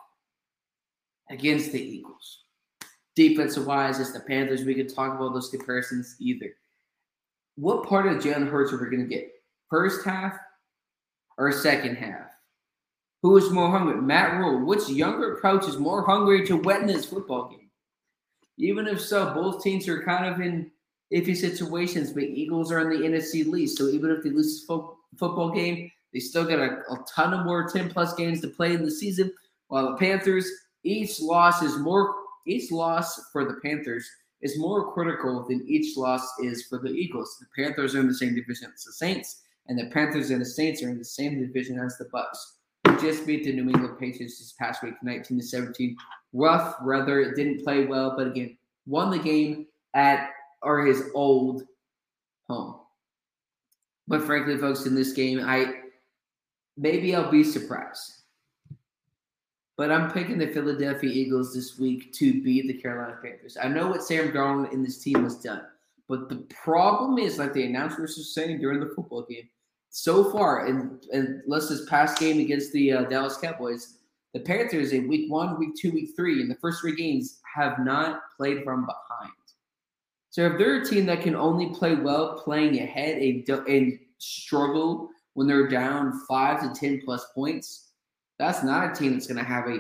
against 1.29 1.71
the 1.71 1.81
Eagles. 1.81 2.43
Defensive 3.17 3.65
wise, 3.65 3.99
it's 3.99 4.11
the 4.11 4.19
Panthers. 4.19 4.63
We 4.63 4.75
could 4.75 4.93
talk 4.93 5.15
about 5.15 5.33
those 5.33 5.49
comparisons 5.49 6.17
either. 6.19 6.53
What 7.55 7.89
part 7.89 8.05
of 8.05 8.21
Jalen 8.21 8.47
Hurts 8.47 8.71
are 8.71 8.77
we 8.77 8.95
going 8.95 9.09
to 9.09 9.15
get? 9.15 9.31
First 9.71 10.05
half 10.05 10.37
or 11.39 11.51
second 11.51 11.95
half? 11.95 12.29
Who 13.23 13.35
is 13.35 13.49
more 13.49 13.71
hungry? 13.71 13.99
Matt 13.99 14.37
Rhule. 14.37 14.63
Which 14.63 14.87
younger 14.87 15.39
coach 15.41 15.67
is 15.67 15.77
more 15.77 16.05
hungry 16.05 16.45
to 16.45 16.57
win 16.57 16.85
this 16.85 17.05
football 17.05 17.49
game? 17.49 17.71
Even 18.59 18.85
if 18.85 19.01
so, 19.01 19.33
both 19.33 19.63
teams 19.63 19.87
are 19.87 20.03
kind 20.03 20.31
of 20.31 20.39
in 20.39 20.69
iffy 21.11 21.35
situations, 21.35 22.13
but 22.13 22.21
Eagles 22.21 22.71
are 22.71 22.81
in 22.81 23.01
the 23.01 23.07
NFC 23.07 23.47
least. 23.47 23.79
So 23.79 23.87
even 23.87 24.11
if 24.11 24.23
they 24.23 24.29
lose 24.29 24.59
this 24.59 24.65
fo- 24.65 24.95
football 25.17 25.49
game, 25.49 25.89
they 26.13 26.19
still 26.19 26.45
got 26.45 26.59
a, 26.59 26.83
a 26.91 27.03
ton 27.15 27.33
of 27.33 27.47
more 27.47 27.67
10 27.67 27.89
plus 27.89 28.13
games 28.13 28.41
to 28.41 28.47
play 28.47 28.75
in 28.75 28.85
the 28.85 28.91
season. 28.91 29.33
While 29.69 29.89
the 29.89 29.97
Panthers, 29.97 30.47
each 30.83 31.19
loss 31.19 31.63
is 31.63 31.77
more 31.77 32.26
each 32.47 32.71
loss 32.71 33.29
for 33.31 33.45
the 33.45 33.59
Panthers 33.63 34.09
is 34.41 34.59
more 34.59 34.93
critical 34.93 35.45
than 35.47 35.65
each 35.67 35.97
loss 35.97 36.27
is 36.41 36.67
for 36.67 36.79
the 36.79 36.89
Eagles. 36.89 37.37
The 37.39 37.63
Panthers 37.63 37.95
are 37.95 37.99
in 37.99 38.07
the 38.07 38.13
same 38.13 38.35
division 38.35 38.71
as 38.73 38.83
the 38.83 38.93
Saints, 38.93 39.41
and 39.67 39.77
the 39.77 39.89
Panthers 39.91 40.29
and 40.29 40.41
the 40.41 40.45
Saints 40.45 40.83
are 40.83 40.89
in 40.89 40.97
the 40.97 41.05
same 41.05 41.39
division 41.39 41.79
as 41.79 41.97
the 41.97 42.05
Bucks. 42.11 42.57
Just 43.01 43.27
beat 43.27 43.43
the 43.43 43.53
New 43.53 43.69
England 43.69 43.99
Patriots 43.99 44.39
this 44.39 44.53
past 44.53 44.81
week, 44.81 44.93
19 45.03 45.39
to 45.39 45.43
17. 45.43 45.97
Rough 46.33 46.75
weather, 46.83 47.19
It 47.21 47.35
didn't 47.35 47.63
play 47.63 47.85
well, 47.85 48.15
but 48.15 48.27
again, 48.27 48.57
won 48.85 49.11
the 49.11 49.19
game 49.19 49.67
at 49.93 50.29
or 50.61 50.85
his 50.85 51.03
old 51.13 51.63
home. 52.47 52.79
But 54.07 54.23
frankly, 54.23 54.57
folks, 54.57 54.85
in 54.85 54.95
this 54.95 55.13
game, 55.13 55.41
I 55.43 55.81
maybe 56.77 57.13
I'll 57.13 57.29
be 57.29 57.43
surprised. 57.43 58.23
But 59.77 59.91
I'm 59.91 60.11
picking 60.11 60.39
the 60.39 60.47
Philadelphia 60.47 61.09
Eagles 61.09 61.53
this 61.53 61.77
week 61.77 62.11
to 62.13 62.41
beat 62.41 62.67
the 62.67 62.73
Carolina 62.73 63.17
Panthers. 63.21 63.57
I 63.61 63.67
know 63.67 63.87
what 63.87 64.03
Sam 64.03 64.31
Darnold 64.31 64.73
and 64.73 64.83
this 64.83 64.97
team 64.97 65.23
has 65.23 65.35
done, 65.35 65.61
but 66.09 66.29
the 66.29 66.37
problem 66.63 67.19
is, 67.19 67.37
like 67.37 67.53
the 67.53 67.65
announcers 67.65 68.17
were 68.17 68.23
saying 68.23 68.59
during 68.59 68.79
the 68.79 68.91
football 68.95 69.23
game, 69.29 69.47
so 69.89 70.31
far, 70.31 70.65
and 70.65 71.05
unless 71.13 71.69
this 71.69 71.87
past 71.87 72.19
game 72.19 72.39
against 72.39 72.71
the 72.71 72.91
uh, 72.91 73.03
Dallas 73.03 73.37
Cowboys, 73.37 73.99
the 74.33 74.39
Panthers 74.39 74.93
in 74.93 75.07
week 75.07 75.31
one, 75.31 75.59
week 75.59 75.75
two, 75.79 75.91
week 75.91 76.09
three, 76.15 76.41
in 76.41 76.49
the 76.49 76.55
first 76.55 76.81
three 76.81 76.95
games 76.95 77.39
have 77.55 77.79
not 77.79 78.21
played 78.35 78.63
from 78.63 78.81
behind. 78.81 79.31
So 80.29 80.45
if 80.45 80.57
they're 80.57 80.81
a 80.81 80.85
team 80.85 81.05
that 81.05 81.21
can 81.21 81.35
only 81.35 81.69
play 81.69 81.95
well 81.95 82.39
playing 82.39 82.79
ahead 82.79 83.21
and, 83.21 83.47
and 83.67 83.99
struggle 84.17 85.09
when 85.33 85.47
they're 85.47 85.67
down 85.67 86.21
five 86.27 86.61
to 86.61 86.79
ten 86.79 87.01
plus 87.03 87.25
points, 87.33 87.86
that's 88.39 88.63
not 88.63 88.91
a 88.91 88.95
team 88.95 89.13
that's 89.13 89.27
going 89.27 89.37
to 89.37 89.43
have 89.43 89.67
a 89.67 89.79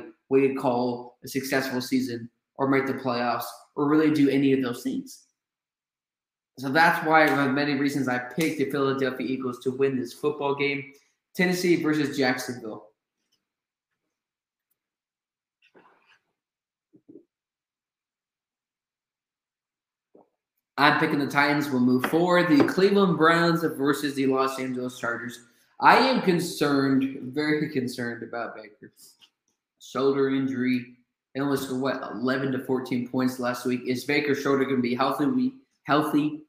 to 0.49 0.55
call 0.55 1.17
a 1.23 1.27
successful 1.27 1.81
season 1.81 2.29
or 2.55 2.67
make 2.67 2.85
the 2.85 2.93
playoffs 2.93 3.45
or 3.75 3.87
really 3.87 4.11
do 4.11 4.29
any 4.29 4.53
of 4.53 4.61
those 4.61 4.83
things. 4.83 5.23
So 6.59 6.69
that's 6.69 7.05
why, 7.05 7.25
of 7.25 7.53
many 7.53 7.75
reasons, 7.75 8.07
I 8.07 8.17
picked 8.17 8.57
the 8.57 8.69
Philadelphia 8.71 9.27
Eagles 9.27 9.59
to 9.59 9.71
win 9.71 9.97
this 9.97 10.13
football 10.13 10.55
game. 10.55 10.91
Tennessee 11.35 11.81
versus 11.83 12.17
Jacksonville. 12.17 12.87
I'm 20.79 20.99
picking 20.99 21.19
the 21.19 21.27
Titans. 21.27 21.69
We'll 21.69 21.79
move 21.79 22.05
forward. 22.05 22.49
The 22.49 22.63
Cleveland 22.65 23.17
Browns 23.17 23.61
versus 23.61 24.15
the 24.15 24.27
Los 24.27 24.59
Angeles 24.59 24.99
Chargers. 24.99 25.39
I 25.79 25.97
am 25.97 26.21
concerned, 26.21 27.33
very 27.33 27.69
concerned 27.69 28.23
about 28.23 28.55
Baker. 28.55 28.91
Shoulder 29.79 30.29
injury. 30.29 30.93
Was 31.35 31.71
what 31.71 32.01
11 32.13 32.53
to 32.53 32.59
14 32.65 33.09
points 33.09 33.39
last 33.39 33.63
week. 33.63 33.81
Is 33.85 34.05
Baker's 34.05 34.41
shoulder 34.41 34.63
going 34.63 34.77
to 34.77 34.81
be 34.81 34.95
healthy? 34.95 35.27
We 35.27 35.53
healthy? 35.83 36.41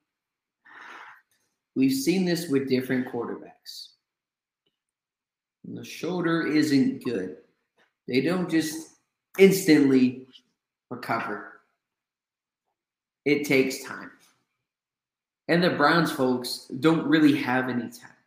We've 1.76 1.92
seen 1.92 2.24
this 2.24 2.48
with 2.48 2.70
different 2.70 3.06
quarterbacks. 3.06 3.88
The 5.64 5.84
shoulder 5.84 6.46
isn't 6.46 7.04
good. 7.04 7.36
They 8.06 8.22
don't 8.22 8.50
just 8.50 8.94
instantly 9.38 10.26
recover. 10.90 11.60
It 13.26 13.44
takes 13.44 13.84
time. 13.84 14.10
And 15.48 15.62
the 15.62 15.70
Browns 15.70 16.10
folks 16.10 16.66
don't 16.80 17.06
really 17.06 17.36
have 17.36 17.68
any 17.68 17.90
time. 17.90 18.17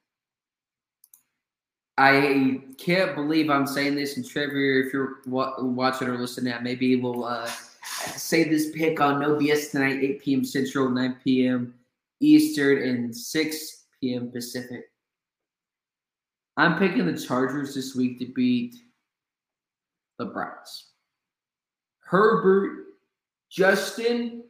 I 1.97 2.61
can't 2.77 3.15
believe 3.15 3.49
I'm 3.49 3.67
saying 3.67 3.95
this, 3.95 4.17
and 4.17 4.27
Trevor, 4.27 4.81
if 4.81 4.93
you're 4.93 5.17
wa- 5.25 5.55
watching 5.59 6.07
or 6.07 6.17
listening, 6.17 6.53
maybe 6.61 6.95
we'll 6.95 7.25
uh, 7.25 7.49
say 8.15 8.43
this 8.43 8.71
pick 8.71 8.99
on 9.01 9.19
No 9.19 9.35
BS 9.35 9.71
tonight, 9.71 9.99
8 10.01 10.21
p.m. 10.21 10.45
Central, 10.45 10.89
9 10.89 11.17
p.m. 11.23 11.73
Eastern, 12.19 12.81
and 12.81 13.15
6 13.15 13.85
p.m. 13.99 14.31
Pacific. 14.31 14.85
I'm 16.57 16.77
picking 16.77 17.05
the 17.05 17.19
Chargers 17.19 17.75
this 17.75 17.95
week 17.95 18.19
to 18.19 18.25
beat 18.25 18.75
the 20.17 20.25
Browns. 20.25 20.87
Herbert, 21.99 22.85
Justin 23.49 24.43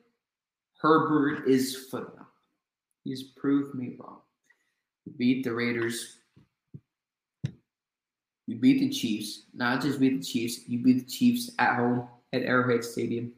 Herbert 0.81 1.47
is 1.47 1.87
phenomenal. 1.89 2.25
He's 3.03 3.23
proved 3.23 3.75
me 3.75 3.95
wrong. 3.99 4.21
Beat 5.17 5.43
the 5.43 5.53
Raiders. 5.53 6.17
You 8.51 8.57
beat 8.57 8.79
the 8.79 8.89
Chiefs. 8.89 9.43
Not 9.53 9.81
just 9.81 9.97
beat 9.97 10.19
the 10.19 10.25
Chiefs, 10.25 10.67
you 10.67 10.79
beat 10.79 11.05
the 11.05 11.09
Chiefs 11.09 11.51
at 11.57 11.77
home 11.77 12.09
at 12.33 12.41
Arrowhead 12.41 12.83
Stadium. 12.83 13.31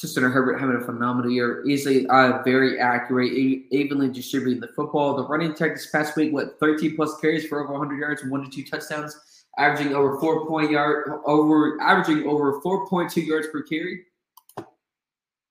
Justin 0.00 0.30
Herbert 0.30 0.60
having 0.60 0.76
a 0.76 0.80
phenomenal 0.80 1.28
year, 1.28 1.66
easily 1.66 2.06
uh, 2.06 2.40
very 2.44 2.78
accurate, 2.78 3.32
evenly 3.32 4.08
distributing 4.08 4.60
the 4.60 4.68
football. 4.68 5.16
The 5.16 5.26
running 5.26 5.54
tech 5.54 5.74
this 5.74 5.90
past 5.90 6.14
week, 6.14 6.32
what 6.32 6.56
13 6.60 6.94
plus 6.94 7.18
carries 7.20 7.48
for 7.48 7.64
over 7.64 7.72
100 7.72 7.98
yards 7.98 8.22
and 8.22 8.30
one 8.30 8.44
to 8.44 8.48
two 8.48 8.62
touchdowns, 8.62 9.18
averaging 9.58 9.92
over 9.92 10.20
four 10.20 10.46
point 10.46 10.70
yard 10.70 11.20
over 11.26 11.82
averaging 11.82 12.28
over 12.28 12.60
4.2 12.60 13.26
yards 13.26 13.48
per 13.48 13.62
carry. 13.62 14.04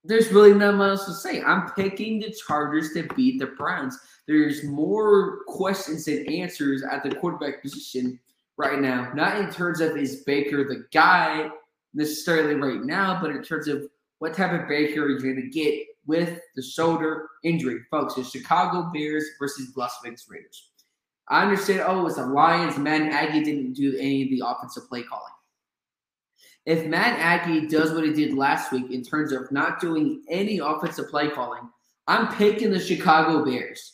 There's 0.06 0.32
really 0.32 0.54
nothing 0.54 0.80
else 0.80 1.04
to 1.08 1.13
say. 1.13 1.41
I'm 1.41 1.71
picking 1.71 2.21
the 2.21 2.34
Chargers 2.47 2.93
to 2.93 3.04
beat 3.17 3.39
the 3.39 3.47
Browns. 3.47 4.00
There's 4.30 4.63
more 4.63 5.43
questions 5.47 6.06
than 6.06 6.26
answers 6.32 6.84
at 6.84 7.04
the 7.04 7.13
quarterback 7.15 7.62
position 7.62 8.17
right 8.58 8.80
now. 8.80 9.12
Not 9.13 9.38
in 9.39 9.50
terms 9.50 9.80
of 9.80 9.96
is 9.96 10.24
Baker 10.24 10.63
the 10.63 10.86
guy 10.91 11.50
necessarily 11.93 12.56
right 12.56 12.84
now, 12.84 13.20
but 13.22 13.32
in 13.32 13.43
terms 13.43 13.67
of 13.67 13.88
what 14.20 14.34
type 14.34 14.52
of 14.52 14.67
Baker 14.67 15.06
are 15.06 15.10
you 15.10 15.20
going 15.20 15.36
to 15.36 15.50
get 15.50 15.86
with 16.06 16.39
the 16.56 16.62
shoulder 16.62 17.30
injury? 17.43 17.80
Folks, 17.91 18.17
it's 18.17 18.32
Chicago 18.32 18.89
Bears 18.93 19.26
versus 19.39 19.72
Las 19.76 19.96
Vegas 20.04 20.28
Raiders. 20.30 20.70
I 21.30 21.43
understand, 21.43 21.84
oh, 21.86 22.08
it's 22.08 22.15
the 22.15 22.26
Lions. 22.26 22.78
Matt 22.78 23.04
Nagy 23.04 23.43
didn't 23.43 23.74
do 23.74 23.96
any 23.98 24.24
of 24.24 24.30
the 24.30 24.43
offensive 24.46 24.88
play 24.88 25.04
calling. 25.04 25.34
If 26.65 26.86
Matt 26.86 27.20
Nagy 27.20 27.67
does 27.67 27.93
what 27.93 28.06
he 28.06 28.13
did 28.13 28.34
last 28.34 28.72
week 28.72 28.91
in 28.91 29.04
terms 29.04 29.32
of 29.32 29.52
not 29.52 29.80
doing 29.80 30.24
any 30.30 30.60
offensive 30.60 31.10
play 31.10 31.30
calling, 31.30 31.70
I'm 32.08 32.34
picking 32.36 32.72
the 32.72 32.80
Chicago 32.80 33.46
Bears. 33.46 33.93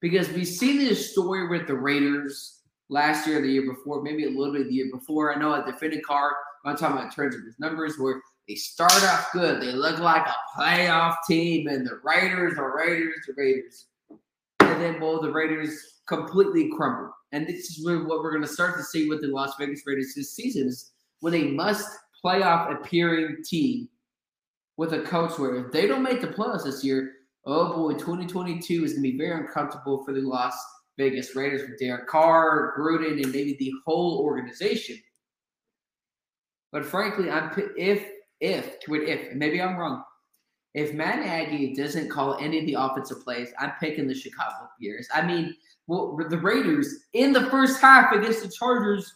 Because 0.00 0.28
we've 0.30 0.46
seen 0.46 0.78
this 0.78 1.12
story 1.12 1.48
with 1.48 1.66
the 1.66 1.74
Raiders 1.74 2.55
last 2.88 3.26
year, 3.26 3.40
the 3.40 3.48
year 3.48 3.66
before, 3.66 4.02
maybe 4.02 4.24
a 4.24 4.30
little 4.30 4.52
bit 4.52 4.68
the 4.68 4.74
year 4.74 4.90
before. 4.92 5.34
I 5.34 5.38
know 5.38 5.54
at 5.54 5.66
the 5.66 6.00
car, 6.00 6.36
I'm 6.64 6.76
talking 6.76 6.96
about 6.96 7.06
in 7.06 7.10
terms 7.10 7.34
of 7.34 7.44
his 7.44 7.58
numbers, 7.58 7.96
where 7.98 8.20
they 8.48 8.54
start 8.54 8.92
off 9.04 9.32
good. 9.32 9.60
They 9.60 9.72
look 9.72 9.98
like 9.98 10.26
a 10.26 10.34
playoff 10.56 11.16
team, 11.28 11.68
and 11.68 11.86
the 11.86 12.00
Raiders 12.04 12.58
are 12.58 12.76
Raiders, 12.76 13.14
the 13.26 13.34
Raiders. 13.36 13.86
And 14.60 14.80
then, 14.80 15.00
well, 15.00 15.20
the 15.20 15.30
Raiders 15.30 15.78
completely 16.06 16.70
crumble. 16.76 17.12
And 17.32 17.46
this 17.46 17.70
is 17.70 17.84
what 17.84 18.22
we're 18.22 18.30
going 18.30 18.42
to 18.42 18.48
start 18.48 18.76
to 18.76 18.82
see 18.82 19.08
with 19.08 19.20
the 19.20 19.28
Las 19.28 19.54
Vegas 19.58 19.82
Raiders 19.86 20.14
this 20.14 20.34
season 20.34 20.68
is 20.68 20.92
when 21.20 21.34
a 21.34 21.44
must 21.44 21.88
playoff 22.24 22.72
appearing 22.72 23.38
team 23.44 23.88
with 24.76 24.92
a 24.92 25.02
coach 25.02 25.38
where 25.38 25.66
if 25.66 25.72
they 25.72 25.86
don't 25.86 26.02
make 26.02 26.20
the 26.20 26.28
playoffs 26.28 26.64
this 26.64 26.84
year, 26.84 27.12
oh 27.46 27.74
boy, 27.74 27.92
2022 27.92 28.84
is 28.84 28.92
going 28.92 29.02
to 29.02 29.12
be 29.12 29.18
very 29.18 29.40
uncomfortable 29.40 30.04
for 30.04 30.12
the 30.12 30.20
Las 30.20 30.56
Vegas 30.98 31.36
Raiders 31.36 31.62
with 31.62 31.78
Derek 31.78 32.06
Carr, 32.06 32.74
Gruden, 32.78 33.22
and 33.22 33.32
maybe 33.32 33.56
the 33.58 33.72
whole 33.84 34.20
organization. 34.20 34.98
But 36.72 36.84
frankly, 36.84 37.30
I'm 37.30 37.50
if 37.76 38.06
if 38.40 38.80
to 38.80 38.94
it 38.94 39.08
if 39.08 39.30
and 39.30 39.38
maybe 39.38 39.60
I'm 39.60 39.76
wrong. 39.76 40.02
If 40.74 40.92
Matt 40.92 41.20
Nagy 41.20 41.74
doesn't 41.74 42.10
call 42.10 42.36
any 42.38 42.58
of 42.58 42.66
the 42.66 42.74
offensive 42.74 43.24
plays, 43.24 43.48
I'm 43.58 43.72
picking 43.80 44.06
the 44.06 44.14
Chicago 44.14 44.68
Bears. 44.78 45.08
I 45.14 45.22
mean, 45.22 45.54
well, 45.86 46.18
the 46.28 46.38
Raiders 46.38 47.06
in 47.14 47.32
the 47.32 47.46
first 47.46 47.80
half 47.80 48.12
against 48.12 48.42
the 48.42 48.50
Chargers 48.50 49.10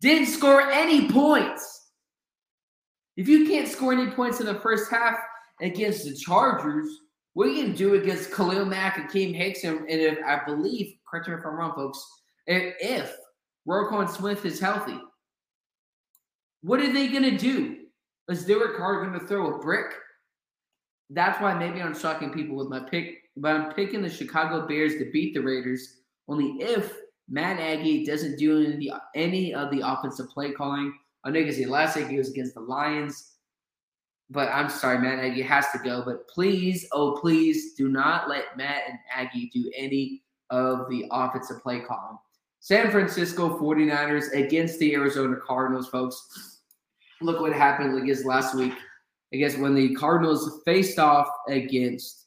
didn't 0.00 0.28
score 0.28 0.62
any 0.62 1.10
points. 1.10 1.90
If 3.16 3.28
you 3.28 3.46
can't 3.46 3.68
score 3.68 3.92
any 3.92 4.10
points 4.10 4.40
in 4.40 4.46
the 4.46 4.60
first 4.60 4.90
half 4.90 5.18
against 5.60 6.04
the 6.04 6.14
Chargers, 6.14 6.88
what 7.34 7.48
are 7.48 7.50
you 7.50 7.62
going 7.62 7.72
to 7.72 7.78
do 7.78 7.94
against 7.94 8.32
Khalil 8.32 8.64
Mack 8.64 8.96
and 8.96 9.10
Keem 9.10 9.34
Hicks? 9.34 9.64
And, 9.64 9.80
and 9.80 10.00
if, 10.00 10.18
I 10.24 10.44
believe, 10.44 10.94
correct 11.08 11.28
me 11.28 11.34
if 11.34 11.40
I'm 11.44 11.54
wrong, 11.56 11.74
folks, 11.74 12.04
if, 12.46 12.74
if 12.80 13.16
Roquan 13.68 14.08
Smith 14.08 14.44
is 14.44 14.60
healthy, 14.60 14.98
what 16.62 16.80
are 16.80 16.92
they 16.92 17.08
going 17.08 17.24
to 17.24 17.36
do? 17.36 17.80
Is 18.28 18.46
Derek 18.46 18.76
Carr 18.76 19.04
going 19.04 19.18
to 19.18 19.26
throw 19.26 19.54
a 19.54 19.58
brick? 19.58 19.92
That's 21.10 21.40
why 21.40 21.54
maybe 21.54 21.82
I'm 21.82 21.98
shocking 21.98 22.32
people 22.32 22.56
with 22.56 22.68
my 22.68 22.80
pick, 22.80 23.16
but 23.36 23.52
I'm 23.52 23.74
picking 23.74 24.00
the 24.00 24.08
Chicago 24.08 24.66
Bears 24.66 24.94
to 24.94 25.10
beat 25.12 25.34
the 25.34 25.40
Raiders 25.40 26.00
only 26.28 26.56
if 26.60 26.96
Matt 27.28 27.58
Nagy 27.58 28.06
doesn't 28.06 28.38
do 28.38 28.58
any 28.58 28.72
of 28.72 28.78
the, 28.78 28.92
any 29.14 29.54
of 29.54 29.70
the 29.70 29.80
offensive 29.80 30.28
play 30.30 30.52
calling. 30.52 30.96
I 31.24 31.30
know 31.30 31.44
because 31.44 31.58
last 31.66 31.96
week 31.96 32.08
he 32.08 32.16
was 32.16 32.30
against 32.30 32.54
the 32.54 32.60
Lions, 32.60 33.33
but 34.30 34.48
I'm 34.48 34.68
sorry, 34.68 34.98
Matt 34.98 35.18
Nagy 35.22 35.42
has 35.42 35.70
to 35.72 35.78
go. 35.78 36.02
But 36.04 36.28
please, 36.28 36.86
oh 36.92 37.18
please, 37.20 37.74
do 37.74 37.88
not 37.88 38.28
let 38.28 38.56
Matt 38.56 38.82
and 38.88 38.98
Aggie 39.14 39.50
do 39.52 39.70
any 39.76 40.22
of 40.50 40.88
the 40.88 41.06
offensive 41.10 41.62
play 41.62 41.80
calling. 41.80 42.18
San 42.60 42.90
Francisco 42.90 43.58
49ers 43.58 44.32
against 44.32 44.78
the 44.78 44.94
Arizona 44.94 45.36
Cardinals, 45.46 45.88
folks. 45.88 46.60
Look 47.20 47.40
what 47.40 47.52
happened 47.52 47.96
against 48.00 48.24
last 48.24 48.54
week. 48.54 48.72
I 49.32 49.36
guess 49.36 49.56
when 49.58 49.74
the 49.74 49.94
Cardinals 49.94 50.62
faced 50.64 50.98
off 50.98 51.28
against 51.48 52.26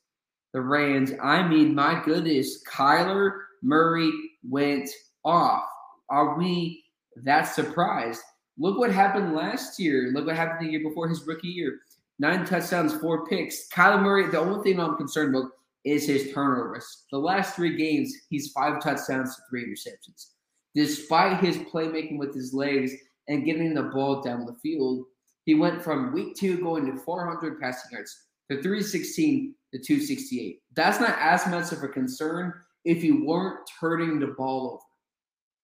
the 0.53 0.61
Rams, 0.61 1.13
I 1.21 1.47
mean, 1.47 1.73
my 1.73 2.03
goodness, 2.03 2.63
Kyler 2.69 3.31
Murray 3.63 4.11
went 4.47 4.89
off. 5.25 5.63
Are 6.09 6.37
we 6.37 6.83
that 7.23 7.43
surprised? 7.43 8.21
Look 8.57 8.77
what 8.77 8.91
happened 8.91 9.33
last 9.35 9.79
year. 9.79 10.11
Look 10.13 10.25
what 10.25 10.35
happened 10.35 10.67
the 10.67 10.71
year 10.71 10.87
before 10.87 11.07
his 11.07 11.25
rookie 11.25 11.47
year. 11.47 11.79
Nine 12.19 12.45
touchdowns, 12.45 12.93
four 12.93 13.27
picks. 13.27 13.67
Kyler 13.69 14.01
Murray, 14.01 14.27
the 14.27 14.39
only 14.39 14.63
thing 14.63 14.79
I'm 14.79 14.97
concerned 14.97 15.35
about 15.35 15.51
is 15.85 16.07
his 16.07 16.33
turnovers. 16.33 17.05
The 17.11 17.17
last 17.17 17.55
three 17.55 17.77
games, 17.77 18.13
he's 18.29 18.51
five 18.51 18.81
touchdowns 18.81 19.35
to 19.35 19.41
three 19.49 19.65
interceptions. 19.65 20.31
Despite 20.73 21.43
his 21.43 21.57
playmaking 21.57 22.17
with 22.17 22.33
his 22.33 22.53
legs 22.53 22.91
and 23.27 23.45
getting 23.45 23.73
the 23.73 23.83
ball 23.83 24.21
down 24.21 24.45
the 24.45 24.55
field, 24.61 25.05
he 25.45 25.55
went 25.55 25.81
from 25.81 26.13
week 26.13 26.35
two 26.35 26.59
going 26.59 26.85
to 26.87 26.97
400 26.97 27.59
passing 27.59 27.91
yards 27.91 28.15
to 28.51 28.61
316 28.61 29.55
to 29.73 29.79
268. 29.79 30.59
That's 30.75 30.99
not 30.99 31.17
as 31.19 31.47
much 31.47 31.71
of 31.71 31.83
a 31.83 31.87
concern 31.87 32.53
if 32.83 33.03
you 33.03 33.25
weren't 33.25 33.59
turning 33.79 34.19
the 34.19 34.27
ball 34.27 34.71
over. 34.71 34.81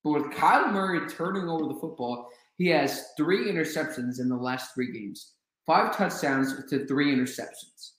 But 0.04 0.24
with 0.24 0.38
Kyler 0.38 0.72
Murray 0.72 1.08
turning 1.10 1.48
over 1.48 1.74
the 1.74 1.80
football, 1.80 2.30
he 2.58 2.68
has 2.68 3.10
three 3.18 3.52
interceptions 3.52 4.20
in 4.20 4.30
the 4.30 4.36
last 4.36 4.74
three 4.74 4.92
games, 4.92 5.34
five 5.66 5.96
touchdowns 5.96 6.54
to 6.70 6.86
three 6.86 7.14
interceptions. 7.14 7.92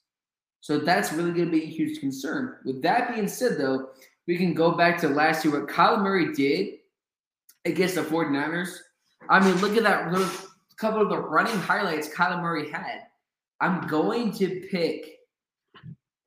So 0.61 0.79
that's 0.79 1.13
really 1.13 1.31
going 1.31 1.45
to 1.45 1.51
be 1.51 1.63
a 1.63 1.67
huge 1.67 1.99
concern. 1.99 2.57
With 2.65 2.81
that 2.81 3.13
being 3.13 3.27
said, 3.27 3.57
though, 3.57 3.89
we 4.27 4.37
can 4.37 4.53
go 4.53 4.71
back 4.71 4.97
to 4.99 5.09
last 5.09 5.45
year 5.45 5.59
what 5.59 5.69
Kyler 5.69 6.01
Murray 6.01 6.33
did 6.33 6.79
against 7.65 7.95
the 7.95 8.01
49ers. 8.01 8.75
I 9.29 9.43
mean, 9.45 9.55
look 9.61 9.77
at 9.77 9.83
that 9.83 10.11
couple 10.77 11.01
of 11.01 11.09
the 11.09 11.17
running 11.17 11.57
highlights 11.57 12.09
Kyler 12.09 12.41
Murray 12.41 12.69
had. 12.69 13.01
I'm 13.61 13.87
going 13.87 14.31
to 14.33 14.67
pick 14.69 15.19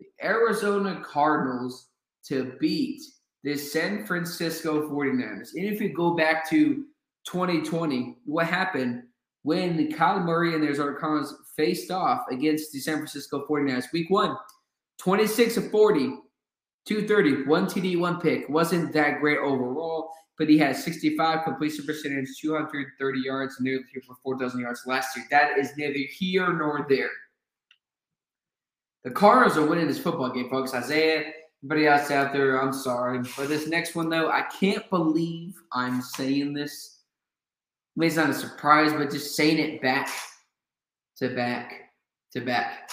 the 0.01 0.07
Arizona 0.23 1.03
Cardinals 1.05 1.89
to 2.27 2.57
beat 2.61 3.03
the 3.45 3.57
San 3.57 4.07
Francisco 4.07 4.89
49ers. 4.89 5.55
And 5.55 5.65
if 5.65 5.81
you 5.81 5.93
go 5.93 6.15
back 6.15 6.49
to 6.51 6.85
2020, 7.27 8.19
what 8.25 8.47
happened 8.47 9.03
when 9.49 9.91
Kyler 9.93 10.25
Murray 10.25 10.53
and 10.53 10.63
the 10.63 10.67
Arizona 10.67 10.95
Cardinals 10.95 11.35
faced 11.57 11.91
off 11.91 12.27
against 12.31 12.71
the 12.71 12.81
San 12.81 12.97
Francisco 12.97 13.47
49ers? 13.49 13.91
Week 13.95 14.11
one, 14.11 14.37
26 14.99 15.57
of 15.57 15.71
40, 15.71 16.01
230, 16.85 17.45
one 17.47 17.65
TD, 17.65 17.99
one 17.99 18.21
pick. 18.21 18.47
Wasn't 18.51 18.93
that 18.93 19.21
great 19.21 19.39
overall, 19.39 20.11
but 20.37 20.51
he 20.51 20.59
had 20.59 20.77
65 20.77 21.45
completion 21.45 21.87
percentage, 21.87 22.29
230 22.39 23.21
yards, 23.21 23.57
nearly 23.59 23.85
for 24.07 24.17
four 24.23 24.37
dozen 24.37 24.61
yards 24.61 24.83
last 24.85 25.17
year. 25.17 25.25
That 25.31 25.57
is 25.59 25.73
neither 25.79 25.99
here 26.11 26.53
nor 26.53 26.85
there. 26.87 27.11
The 29.05 29.11
Cardinals 29.13 29.57
are 29.57 29.67
winning 29.67 29.89
this 29.89 29.99
football 29.99 30.29
game, 30.31 30.51
folks. 30.51 30.75
Isaiah 30.75 31.33
Everybody 31.65 31.89
else 31.89 32.13
out 32.13 32.33
there, 32.33 32.63
I'm 32.63 32.73
sorry. 32.73 33.25
For 33.25 33.45
this 33.45 33.67
next 33.67 33.97
one, 33.97 34.09
though, 34.09 34.31
I 34.31 34.43
can't 34.43 34.89
believe 34.91 35.61
I'm 35.73 36.01
saying 36.01 36.53
this. 36.53 36.98
Mean, 37.99 38.07
it's 38.07 38.17
not 38.17 38.31
a 38.31 38.35
surprise, 38.35 38.93
but 38.93 39.11
just 39.11 39.35
saying 39.35 39.59
it 39.59 39.83
back 39.83 40.09
to 41.17 41.35
back 41.35 41.91
to 42.33 42.41
back. 42.41 42.89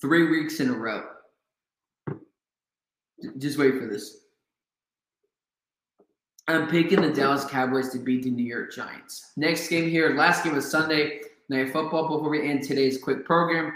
Three 0.00 0.30
weeks 0.30 0.60
in 0.60 0.70
a 0.70 0.72
row. 0.72 1.02
Just 3.38 3.58
wait 3.58 3.76
for 3.76 3.86
this. 3.86 4.18
I'm 6.46 6.68
picking 6.68 7.00
the 7.02 7.12
Dallas 7.12 7.44
Cowboys 7.44 7.88
to 7.88 7.98
beat 7.98 8.22
the 8.22 8.30
New 8.30 8.44
York 8.44 8.72
Giants. 8.72 9.32
Next 9.36 9.66
game 9.66 9.90
here, 9.90 10.14
last 10.14 10.44
game 10.44 10.54
of 10.54 10.62
Sunday 10.62 11.18
night 11.48 11.72
football. 11.72 12.06
Before 12.06 12.30
we 12.30 12.48
end 12.48 12.62
today's 12.62 13.02
quick 13.02 13.24
program, 13.24 13.72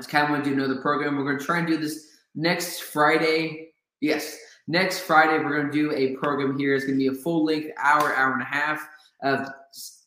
I 0.00 0.02
kind 0.04 0.24
of 0.24 0.30
want 0.30 0.44
to 0.44 0.50
do 0.50 0.56
another 0.56 0.80
program. 0.80 1.18
We're 1.18 1.24
going 1.24 1.38
to 1.38 1.44
try 1.44 1.58
and 1.58 1.66
do 1.66 1.76
this 1.76 2.16
next 2.34 2.80
Friday. 2.80 3.72
Yes, 4.00 4.38
next 4.68 5.00
Friday 5.00 5.44
we're 5.44 5.60
going 5.60 5.70
to 5.70 5.70
do 5.70 5.92
a 5.92 6.16
program 6.16 6.58
here. 6.58 6.74
It's 6.74 6.86
going 6.86 6.98
to 6.98 7.10
be 7.10 7.14
a 7.14 7.22
full 7.22 7.44
length 7.44 7.68
hour, 7.78 8.16
hour 8.16 8.32
and 8.32 8.40
a 8.40 8.46
half 8.46 8.88
of 9.22 9.48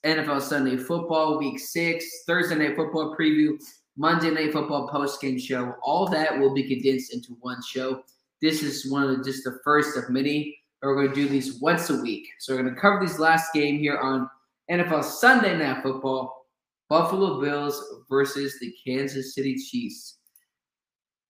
NFL 0.05 0.41
Sunday 0.41 0.77
football, 0.77 1.37
week 1.39 1.59
six, 1.59 2.05
Thursday 2.27 2.55
night 2.55 2.75
football 2.75 3.15
preview, 3.17 3.57
Monday 3.97 4.29
night 4.29 4.53
football 4.53 4.87
post 4.87 5.21
game 5.21 5.39
show. 5.39 5.73
All 5.81 6.07
that 6.09 6.37
will 6.37 6.53
be 6.53 6.63
condensed 6.63 7.13
into 7.13 7.37
one 7.41 7.61
show. 7.67 8.03
This 8.41 8.61
is 8.61 8.91
one 8.91 9.03
of 9.03 9.17
the, 9.17 9.23
just 9.23 9.43
the 9.43 9.59
first 9.63 9.97
of 9.97 10.09
many. 10.09 10.57
We're 10.81 10.95
going 10.95 11.09
to 11.09 11.15
do 11.15 11.27
these 11.27 11.59
once 11.61 11.89
a 11.89 11.99
week. 12.01 12.27
So 12.39 12.55
we're 12.55 12.61
going 12.61 12.75
to 12.75 12.79
cover 12.79 12.99
these 12.99 13.17
last 13.17 13.53
game 13.53 13.79
here 13.79 13.97
on 13.97 14.29
NFL 14.69 15.03
Sunday 15.03 15.57
Night 15.57 15.81
Football. 15.81 16.45
Buffalo 16.87 17.41
Bills 17.41 17.81
versus 18.07 18.59
the 18.59 18.71
Kansas 18.85 19.33
City 19.33 19.55
Chiefs. 19.55 20.19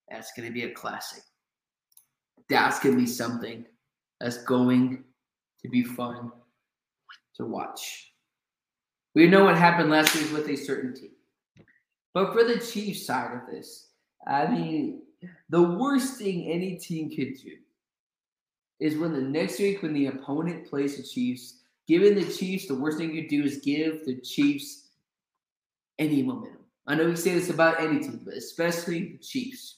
That's 0.09 0.31
going 0.35 0.49
to 0.49 0.53
be 0.53 0.63
a 0.63 0.71
classic. 0.71 1.23
That's 2.49 2.79
going 2.79 2.95
to 2.95 3.01
be 3.01 3.07
something 3.07 3.65
that's 4.19 4.43
going 4.43 5.03
to 5.61 5.69
be 5.69 5.83
fun 5.83 6.31
to 7.37 7.45
watch. 7.45 8.11
We 9.13 9.27
know 9.27 9.45
what 9.45 9.57
happened 9.57 9.89
last 9.89 10.15
week 10.15 10.31
with 10.33 10.47
a 10.49 10.55
certainty. 10.55 11.11
But 12.13 12.33
for 12.33 12.43
the 12.43 12.59
Chiefs 12.59 13.05
side 13.05 13.33
of 13.33 13.47
this, 13.51 13.89
I 14.27 14.47
mean, 14.47 15.01
the 15.49 15.61
worst 15.61 16.17
thing 16.17 16.49
any 16.49 16.75
team 16.77 17.09
could 17.09 17.35
do 17.41 17.57
is 18.79 18.97
when 18.97 19.13
the 19.13 19.21
next 19.21 19.59
week 19.59 19.81
when 19.81 19.93
the 19.93 20.07
opponent 20.07 20.67
plays 20.67 20.97
the 20.97 21.03
Chiefs, 21.03 21.61
giving 21.87 22.15
the 22.15 22.31
Chiefs 22.31 22.67
the 22.67 22.75
worst 22.75 22.97
thing 22.97 23.13
you 23.13 23.27
do 23.27 23.43
is 23.43 23.57
give 23.57 24.05
the 24.05 24.19
Chiefs 24.21 24.89
any 25.99 26.23
momentum. 26.23 26.59
I 26.87 26.95
know 26.95 27.07
we 27.07 27.15
say 27.15 27.33
this 27.33 27.49
about 27.49 27.79
any 27.79 27.99
team, 27.99 28.21
but 28.23 28.35
especially 28.35 29.13
the 29.13 29.17
Chiefs. 29.19 29.77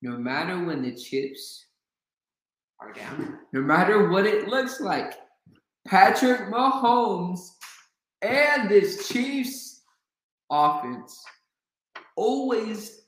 No 0.00 0.16
matter 0.16 0.64
when 0.64 0.82
the 0.82 0.94
chips 0.94 1.66
are 2.80 2.92
down, 2.92 3.40
no 3.52 3.60
matter 3.60 4.08
what 4.10 4.26
it 4.26 4.46
looks 4.46 4.80
like, 4.80 5.14
Patrick 5.88 6.50
Mahomes 6.50 7.40
and 8.22 8.68
this 8.68 9.08
Chiefs 9.08 9.82
offense 10.50 11.22
always 12.16 13.02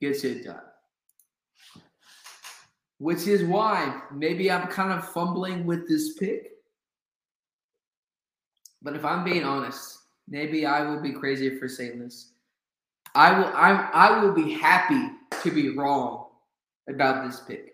gets 0.00 0.24
it 0.24 0.44
done 0.44 0.62
which 3.02 3.26
is 3.26 3.42
why 3.42 4.00
maybe 4.14 4.48
I'm 4.48 4.68
kind 4.68 4.92
of 4.92 5.08
fumbling 5.08 5.66
with 5.66 5.88
this 5.88 6.12
pick. 6.12 6.52
But 8.80 8.94
if 8.94 9.04
I'm 9.04 9.24
being 9.24 9.42
honest, 9.42 9.98
maybe 10.28 10.64
I 10.66 10.82
will 10.82 11.00
be 11.00 11.10
crazy 11.10 11.58
for 11.58 11.66
saying 11.66 11.98
this. 11.98 12.34
I 13.16 13.36
will 13.36 13.50
I'm 13.56 13.88
I 13.92 14.22
will 14.22 14.32
be 14.32 14.52
happy 14.52 15.10
to 15.42 15.50
be 15.50 15.70
wrong 15.70 16.26
about 16.88 17.26
this 17.26 17.40
pick. 17.40 17.71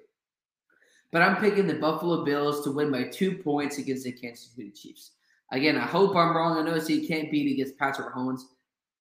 But 1.10 1.22
I'm 1.22 1.36
picking 1.36 1.66
the 1.66 1.74
Buffalo 1.74 2.24
Bills 2.24 2.62
to 2.64 2.70
win 2.70 2.92
by 2.92 3.04
two 3.04 3.38
points 3.38 3.78
against 3.78 4.04
the 4.04 4.12
Kansas 4.12 4.50
City 4.54 4.70
Chiefs. 4.70 5.12
Again, 5.50 5.76
I 5.76 5.86
hope 5.86 6.14
I'm 6.14 6.36
wrong. 6.36 6.58
I 6.58 6.62
know 6.62 6.76
you 6.76 7.08
can't 7.08 7.30
beat 7.30 7.52
against 7.52 7.78
Patrick 7.78 8.14
Mahomes, 8.14 8.42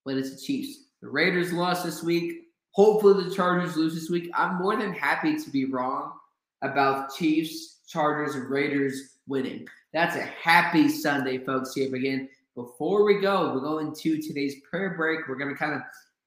but 0.06 0.16
it's 0.16 0.34
the 0.34 0.42
Chiefs. 0.42 0.86
The 1.02 1.10
Raiders 1.10 1.52
lost 1.52 1.84
this 1.84 2.02
week. 2.02 2.44
Hopefully, 2.72 3.24
the 3.24 3.36
Chargers 3.36 3.76
lose 3.76 3.94
this 3.94 4.10
week. 4.10 4.30
I'm 4.34 4.56
more 4.56 4.78
than 4.78 4.94
happy 4.94 5.36
to 5.36 5.50
be 5.50 5.66
wrong 5.66 6.14
about 6.62 7.14
Chiefs, 7.16 7.80
Chargers, 7.88 8.36
and 8.36 8.50
Raiders 8.50 9.18
winning. 9.28 9.68
That's 9.94 10.16
a 10.16 10.22
happy 10.22 10.88
Sunday, 10.88 11.40
folks. 11.40 11.74
Here 11.74 11.94
again. 11.94 12.30
Before 12.56 13.04
we 13.04 13.20
go, 13.20 13.54
we're 13.54 13.60
going 13.60 13.94
to 13.94 14.22
today's 14.22 14.56
prayer 14.68 14.96
break. 14.96 15.28
We're 15.28 15.36
going 15.36 15.54
to 15.54 15.60
kind 15.60 15.76
of 15.76 15.82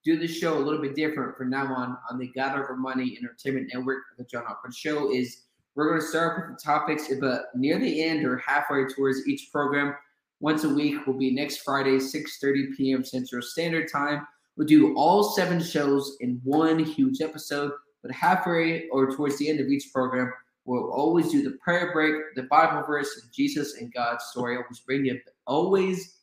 do 0.04 0.16
the 0.16 0.28
show 0.28 0.56
a 0.56 0.60
little 0.60 0.80
bit 0.80 0.94
different 0.94 1.36
from 1.36 1.50
now 1.50 1.74
on 1.74 1.96
on 2.10 2.18
the 2.18 2.28
God 2.28 2.56
Over 2.56 2.76
Money 2.76 3.18
Entertainment 3.20 3.70
Network. 3.72 3.98
The 4.16 4.24
John 4.24 4.44
Allcorn 4.44 4.72
Show 4.72 5.12
is 5.12 5.42
we're 5.80 5.88
going 5.88 6.00
to 6.00 6.06
start 6.06 6.50
with 6.50 6.58
the 6.58 6.62
topics, 6.62 7.08
but 7.20 7.26
uh, 7.26 7.40
near 7.54 7.78
the 7.78 8.02
end 8.02 8.26
or 8.26 8.36
halfway 8.36 8.84
towards 8.84 9.26
each 9.26 9.50
program, 9.50 9.94
once 10.40 10.64
a 10.64 10.68
week 10.68 11.06
will 11.06 11.14
be 11.14 11.30
next 11.30 11.62
Friday, 11.62 11.96
6:30 11.96 12.76
p.m. 12.76 13.02
Central 13.02 13.40
Standard 13.40 13.90
Time. 13.90 14.26
We'll 14.58 14.66
do 14.66 14.94
all 14.94 15.22
seven 15.22 15.58
shows 15.58 16.18
in 16.20 16.38
one 16.44 16.80
huge 16.80 17.22
episode, 17.22 17.72
but 18.02 18.12
halfway 18.12 18.88
or 18.88 19.10
towards 19.10 19.38
the 19.38 19.48
end 19.48 19.58
of 19.58 19.68
each 19.68 19.90
program, 19.90 20.30
we'll 20.66 20.92
always 20.92 21.30
do 21.30 21.42
the 21.42 21.56
prayer 21.64 21.92
break, 21.94 22.34
the 22.34 22.42
Bible 22.42 22.86
verse, 22.86 23.18
and 23.22 23.32
Jesus 23.32 23.80
and 23.80 23.90
God's 23.90 24.26
story. 24.26 24.56
Always 24.58 24.80
bring 24.80 25.06
it, 25.06 25.22
always 25.46 26.18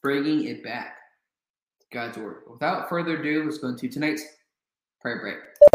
bringing 0.00 0.44
it 0.44 0.62
back 0.62 0.96
God's 1.92 2.18
word. 2.18 2.42
Without 2.48 2.88
further 2.88 3.18
ado, 3.18 3.42
let's 3.42 3.58
go 3.58 3.66
into 3.66 3.88
tonight's 3.88 4.22
prayer 5.00 5.18
break. 5.20 5.69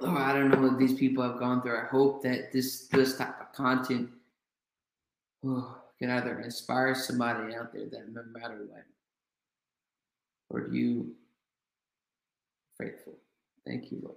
Oh, 0.00 0.16
I 0.16 0.32
don't 0.32 0.50
know 0.50 0.60
what 0.60 0.78
these 0.78 0.94
people 0.94 1.22
have 1.22 1.38
gone 1.38 1.62
through. 1.62 1.78
I 1.78 1.86
hope 1.86 2.22
that 2.22 2.52
this 2.52 2.88
this 2.88 3.16
type 3.16 3.40
of 3.40 3.52
content 3.52 4.10
oh, 5.44 5.76
can 5.98 6.10
either 6.10 6.40
inspire 6.40 6.94
somebody 6.94 7.54
out 7.54 7.72
there 7.72 7.86
that 7.86 8.12
no 8.12 8.22
matter 8.32 8.58
what, 8.68 8.84
Lord, 10.50 10.72
you 10.72 11.14
faithful. 12.78 13.14
Thank 13.66 13.90
you, 13.90 13.98
Lord. 14.02 14.16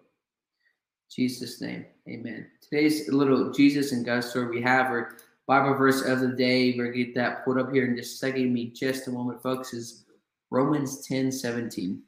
Jesus' 1.10 1.60
name, 1.60 1.86
amen. 2.08 2.48
Today's 2.62 3.10
little 3.10 3.52
Jesus 3.52 3.91
and 3.91 4.06
God 4.06 4.24
story 4.24 4.48
we 4.48 4.62
have 4.62 4.88
our 4.88 5.17
Bible 5.48 5.74
verse 5.74 6.04
of 6.04 6.22
the 6.22 6.30
day. 6.30 6.74
We're 6.78 6.86
going 6.86 6.98
to 6.98 7.04
get 7.06 7.15
that 7.15 7.44
put 7.44 7.58
up 7.58 7.74
here 7.74 7.86
in 7.86 7.98
just 7.98 8.15
a 8.15 8.17
second. 8.17 8.54
Me 8.54 8.67
just 8.67 9.08
a 9.08 9.12
moment, 9.12 9.41
folks, 9.41 9.74
is 9.74 10.06
Romans 10.52 11.06
10 11.06 11.32
17. 11.32 12.02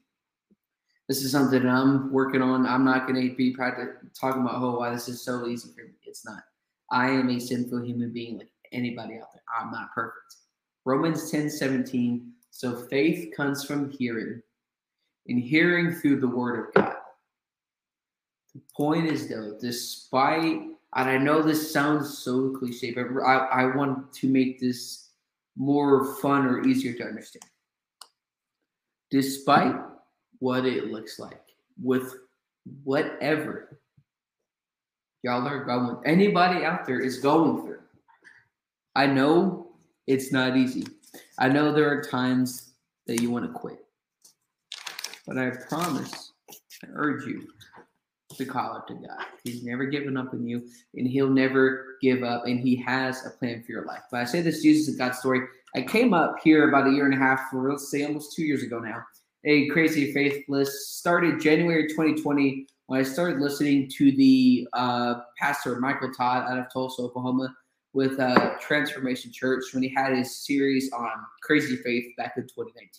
This 1.13 1.25
is 1.25 1.31
something 1.31 1.63
I'm 1.67 2.11
working 2.11 2.41
on. 2.41 2.65
I'm 2.65 2.83
not 2.83 3.07
going 3.07 3.29
to 3.29 3.35
be 3.35 3.53
talking 3.53 4.41
about, 4.41 4.55
oh, 4.55 4.79
why 4.79 4.89
this 4.89 5.07
is 5.07 5.21
so 5.21 5.45
easy 5.45 5.69
for 5.69 5.83
me. 5.83 5.93
It's 6.01 6.25
not. 6.25 6.41
I 6.89 7.11
am 7.11 7.29
a 7.29 7.37
sinful 7.37 7.83
human 7.83 8.11
being 8.11 8.39
like 8.39 8.49
anybody 8.71 9.19
out 9.19 9.27
there. 9.31 9.43
I'm 9.55 9.71
not 9.71 9.93
perfect. 9.93 10.37
Romans 10.85 11.29
10 11.29 11.51
17. 11.51 12.31
So 12.49 12.87
faith 12.87 13.31
comes 13.37 13.63
from 13.63 13.91
hearing, 13.91 14.41
and 15.27 15.39
hearing 15.39 15.93
through 15.93 16.19
the 16.19 16.27
word 16.27 16.69
of 16.69 16.73
God. 16.73 16.95
The 18.55 18.61
point 18.75 19.05
is, 19.05 19.29
though, 19.29 19.55
despite, 19.61 20.61
and 20.95 21.09
I 21.09 21.19
know 21.19 21.43
this 21.43 21.71
sounds 21.71 22.17
so 22.17 22.55
cliche, 22.57 22.91
but 22.91 23.05
I, 23.23 23.35
I 23.35 23.75
want 23.75 24.13
to 24.13 24.27
make 24.27 24.59
this 24.59 25.11
more 25.55 26.15
fun 26.15 26.47
or 26.47 26.65
easier 26.65 26.93
to 26.93 27.03
understand. 27.03 27.45
Despite 29.11 29.75
what 30.43 30.65
it 30.65 30.91
looks 30.91 31.19
like, 31.19 31.39
with 31.81 32.15
whatever 32.83 33.79
y'all 35.23 35.47
are 35.47 35.63
going, 35.63 35.95
anybody 36.05 36.65
out 36.65 36.85
there 36.85 36.99
is 36.99 37.19
going 37.19 37.61
through, 37.61 37.79
I 38.93 39.05
know 39.05 39.69
it's 40.05 40.33
not 40.33 40.57
easy. 40.57 40.85
I 41.39 41.47
know 41.47 41.71
there 41.71 41.89
are 41.89 42.03
times 42.03 42.73
that 43.07 43.21
you 43.21 43.31
want 43.31 43.45
to 43.45 43.57
quit, 43.57 43.85
but 45.25 45.37
I 45.37 45.51
promise, 45.69 46.33
I 46.83 46.87
urge 46.93 47.25
you 47.25 47.47
to 48.35 48.43
call 48.45 48.75
out 48.75 48.87
to 48.89 48.95
God. 48.95 49.25
He's 49.45 49.63
never 49.63 49.85
given 49.85 50.17
up 50.17 50.33
on 50.33 50.45
you, 50.45 50.67
and 50.95 51.07
He'll 51.07 51.29
never 51.29 51.95
give 52.01 52.21
up, 52.21 52.47
and 52.47 52.59
He 52.59 52.75
has 52.83 53.25
a 53.25 53.29
plan 53.29 53.63
for 53.63 53.71
your 53.71 53.85
life. 53.85 54.01
But 54.11 54.19
I 54.19 54.25
say 54.25 54.41
this 54.41 54.61
Jesus 54.61 54.89
and 54.89 54.97
God 54.97 55.15
story. 55.15 55.47
I 55.73 55.83
came 55.83 56.13
up 56.13 56.35
here 56.43 56.67
about 56.67 56.87
a 56.87 56.91
year 56.91 57.05
and 57.05 57.13
a 57.13 57.17
half, 57.17 57.49
for 57.49 57.71
let's 57.71 57.89
say 57.89 58.03
almost 58.03 58.35
two 58.35 58.43
years 58.43 58.61
ago 58.61 58.79
now. 58.79 59.05
A 59.45 59.67
crazy 59.67 60.13
faith 60.13 60.45
list 60.47 60.99
started 60.99 61.41
January 61.41 61.87
2020 61.89 62.65
when 62.87 62.99
I 62.99 63.03
started 63.03 63.41
listening 63.41 63.89
to 63.97 64.11
the 64.13 64.67
uh, 64.71 65.15
pastor 65.37 65.79
Michael 65.79 66.11
Todd 66.13 66.49
out 66.49 66.57
of 66.57 66.71
Tulsa, 66.71 67.01
Oklahoma 67.01 67.53
with 67.91 68.19
uh, 68.19 68.51
Transformation 68.59 69.31
Church 69.33 69.65
when 69.73 69.83
he 69.83 69.89
had 69.89 70.15
his 70.15 70.45
series 70.45 70.91
on 70.93 71.09
crazy 71.41 71.75
faith 71.75 72.05
back 72.17 72.33
in 72.37 72.43
2019. 72.43 72.89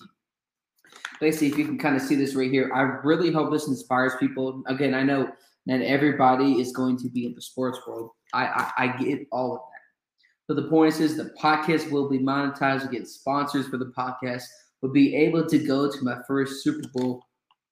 Basically, 1.18 1.48
if 1.48 1.56
you 1.56 1.64
can 1.64 1.78
kind 1.78 1.96
of 1.96 2.02
see 2.02 2.14
this 2.14 2.34
right 2.34 2.50
here, 2.50 2.70
I 2.74 2.82
really 3.06 3.32
hope 3.32 3.50
this 3.50 3.68
inspires 3.68 4.12
people. 4.20 4.62
Again, 4.66 4.94
I 4.94 5.02
know 5.02 5.30
that 5.66 5.80
everybody 5.80 6.60
is 6.60 6.72
going 6.72 6.98
to 6.98 7.08
be 7.08 7.24
in 7.24 7.34
the 7.34 7.40
sports 7.40 7.78
world. 7.86 8.10
I, 8.34 8.46
I, 8.46 8.84
I 8.84 8.96
get 9.02 9.26
all 9.32 9.54
of 9.54 9.58
that. 9.60 9.74
But 10.46 10.56
the 10.62 10.68
point 10.68 11.00
is, 11.00 11.16
the 11.16 11.32
podcast 11.40 11.90
will 11.90 12.08
be 12.08 12.18
monetized. 12.18 12.90
We 12.90 12.98
get 12.98 13.08
sponsors 13.08 13.66
for 13.66 13.78
the 13.78 13.92
podcast. 13.96 14.44
We'll 14.84 14.92
be 14.92 15.16
able 15.16 15.46
to 15.46 15.58
go 15.58 15.90
to 15.90 16.04
my 16.04 16.18
first 16.28 16.62
Super 16.62 16.86
Bowl 16.92 17.24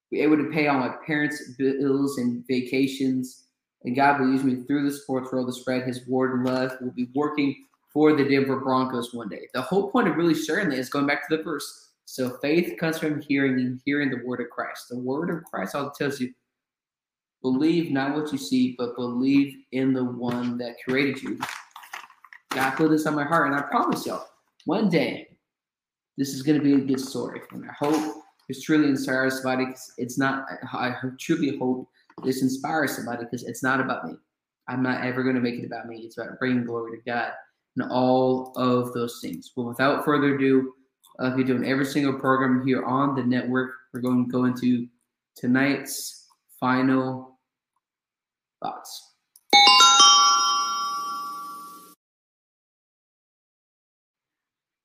be 0.09 0.21
able 0.21 0.35
to 0.37 0.49
pay 0.49 0.65
all 0.65 0.79
my 0.79 0.95
parents' 1.05 1.51
bills 1.59 2.17
and 2.17 2.43
vacations. 2.47 3.43
And 3.83 3.95
God 3.95 4.19
will 4.19 4.31
use 4.31 4.43
me 4.43 4.63
through 4.63 4.89
the 4.89 4.97
sports 4.97 5.31
world 5.31 5.45
to 5.45 5.53
spread 5.53 5.83
His 5.83 6.07
word 6.07 6.33
and 6.33 6.43
love. 6.43 6.75
We'll 6.81 6.89
be 6.89 7.11
working 7.13 7.65
for 7.93 8.15
the 8.15 8.27
Denver 8.27 8.61
Broncos 8.61 9.13
one 9.13 9.29
day. 9.29 9.47
The 9.53 9.61
whole 9.61 9.91
point 9.91 10.07
of 10.07 10.15
really 10.15 10.33
sharing 10.33 10.69
that 10.69 10.79
is 10.79 10.89
going 10.89 11.05
back 11.05 11.29
to 11.29 11.37
the 11.37 11.43
verse. 11.43 11.91
So 12.05 12.31
faith 12.41 12.79
comes 12.79 12.97
from 12.97 13.21
hearing 13.21 13.59
and 13.59 13.79
hearing 13.85 14.09
the 14.09 14.25
word 14.25 14.41
of 14.41 14.49
Christ. 14.49 14.89
The 14.89 14.97
word 14.97 15.29
of 15.29 15.43
Christ 15.43 15.75
all 15.75 15.91
tells 15.91 16.19
you 16.19 16.33
believe 17.43 17.91
not 17.91 18.15
what 18.15 18.31
you 18.31 18.39
see, 18.39 18.73
but 18.75 18.95
believe 18.95 19.55
in 19.71 19.93
the 19.93 20.03
one 20.03 20.57
that 20.57 20.77
created 20.83 21.21
you. 21.21 21.39
God 22.49 22.71
put 22.71 22.89
this 22.89 23.05
on 23.05 23.13
my 23.13 23.23
heart, 23.23 23.51
and 23.51 23.55
I 23.55 23.61
promise 23.61 24.07
y'all, 24.07 24.25
one 24.65 24.89
day 24.89 25.27
this 26.17 26.33
is 26.33 26.43
going 26.43 26.57
to 26.57 26.63
be 26.63 26.73
a 26.73 26.85
good 26.85 26.99
story. 26.99 27.41
And 27.51 27.65
I 27.69 27.73
hope 27.73 28.23
this 28.47 28.61
truly 28.61 28.89
inspires 28.89 29.41
somebody. 29.41 29.67
It's 29.97 30.17
not, 30.17 30.45
I 30.71 30.93
truly 31.19 31.57
hope 31.57 31.89
this 32.23 32.41
inspires 32.41 32.95
somebody 32.95 33.23
because 33.23 33.43
it's 33.43 33.63
not 33.63 33.79
about 33.79 34.05
me. 34.05 34.13
I'm 34.67 34.83
not 34.83 35.03
ever 35.03 35.23
going 35.23 35.35
to 35.35 35.41
make 35.41 35.55
it 35.55 35.65
about 35.65 35.87
me. 35.87 35.97
It's 35.97 36.17
about 36.17 36.39
bringing 36.39 36.65
glory 36.65 36.97
to 36.97 37.03
God 37.09 37.31
and 37.75 37.91
all 37.91 38.53
of 38.55 38.93
those 38.93 39.19
things. 39.21 39.51
But 39.55 39.63
without 39.63 40.05
further 40.05 40.35
ado, 40.35 40.73
I'll 41.19 41.35
be 41.35 41.43
doing 41.43 41.65
every 41.65 41.85
single 41.85 42.19
program 42.19 42.65
here 42.65 42.83
on 42.85 43.15
the 43.15 43.23
network. 43.23 43.71
We're 43.93 44.01
going 44.01 44.25
to 44.25 44.31
go 44.31 44.45
into 44.45 44.87
tonight's 45.35 46.27
final 46.59 47.39
thoughts. 48.61 49.12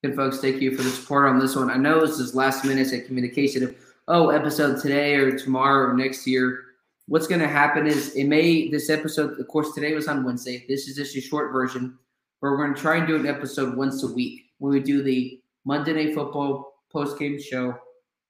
Good 0.01 0.15
folks, 0.15 0.39
thank 0.39 0.61
you 0.61 0.77
for 0.77 0.81
the 0.81 0.91
support 0.91 1.27
on 1.27 1.39
this 1.39 1.57
one. 1.57 1.69
I 1.69 1.75
know 1.75 1.99
this 1.99 2.19
is 2.19 2.33
last 2.33 2.63
minute 2.63 2.93
and 2.93 3.05
communication 3.05 3.63
of 3.63 3.75
oh 4.07 4.29
episode 4.29 4.81
today 4.81 5.15
or 5.15 5.37
tomorrow 5.37 5.89
or 5.89 5.93
next 5.93 6.25
year. 6.25 6.67
What's 7.07 7.27
going 7.27 7.41
to 7.41 7.49
happen 7.49 7.85
is 7.85 8.15
it 8.15 8.23
may 8.23 8.69
this 8.69 8.89
episode, 8.89 9.37
of 9.37 9.47
course, 9.49 9.73
today 9.73 9.93
was 9.93 10.07
on 10.07 10.23
Wednesday. 10.23 10.63
This 10.69 10.87
is 10.87 10.95
just 10.95 11.17
a 11.17 11.21
short 11.21 11.51
version, 11.51 11.99
but 12.39 12.49
we're 12.49 12.55
going 12.55 12.73
to 12.73 12.79
try 12.79 12.95
and 12.95 13.07
do 13.09 13.17
an 13.17 13.27
episode 13.27 13.75
once 13.75 14.01
a 14.03 14.13
week 14.13 14.45
when 14.59 14.71
we 14.71 14.79
do 14.79 15.03
the 15.03 15.41
Monday 15.65 15.91
Night 15.91 16.15
Football 16.15 16.75
post 16.89 17.19
game 17.19 17.37
show, 17.37 17.77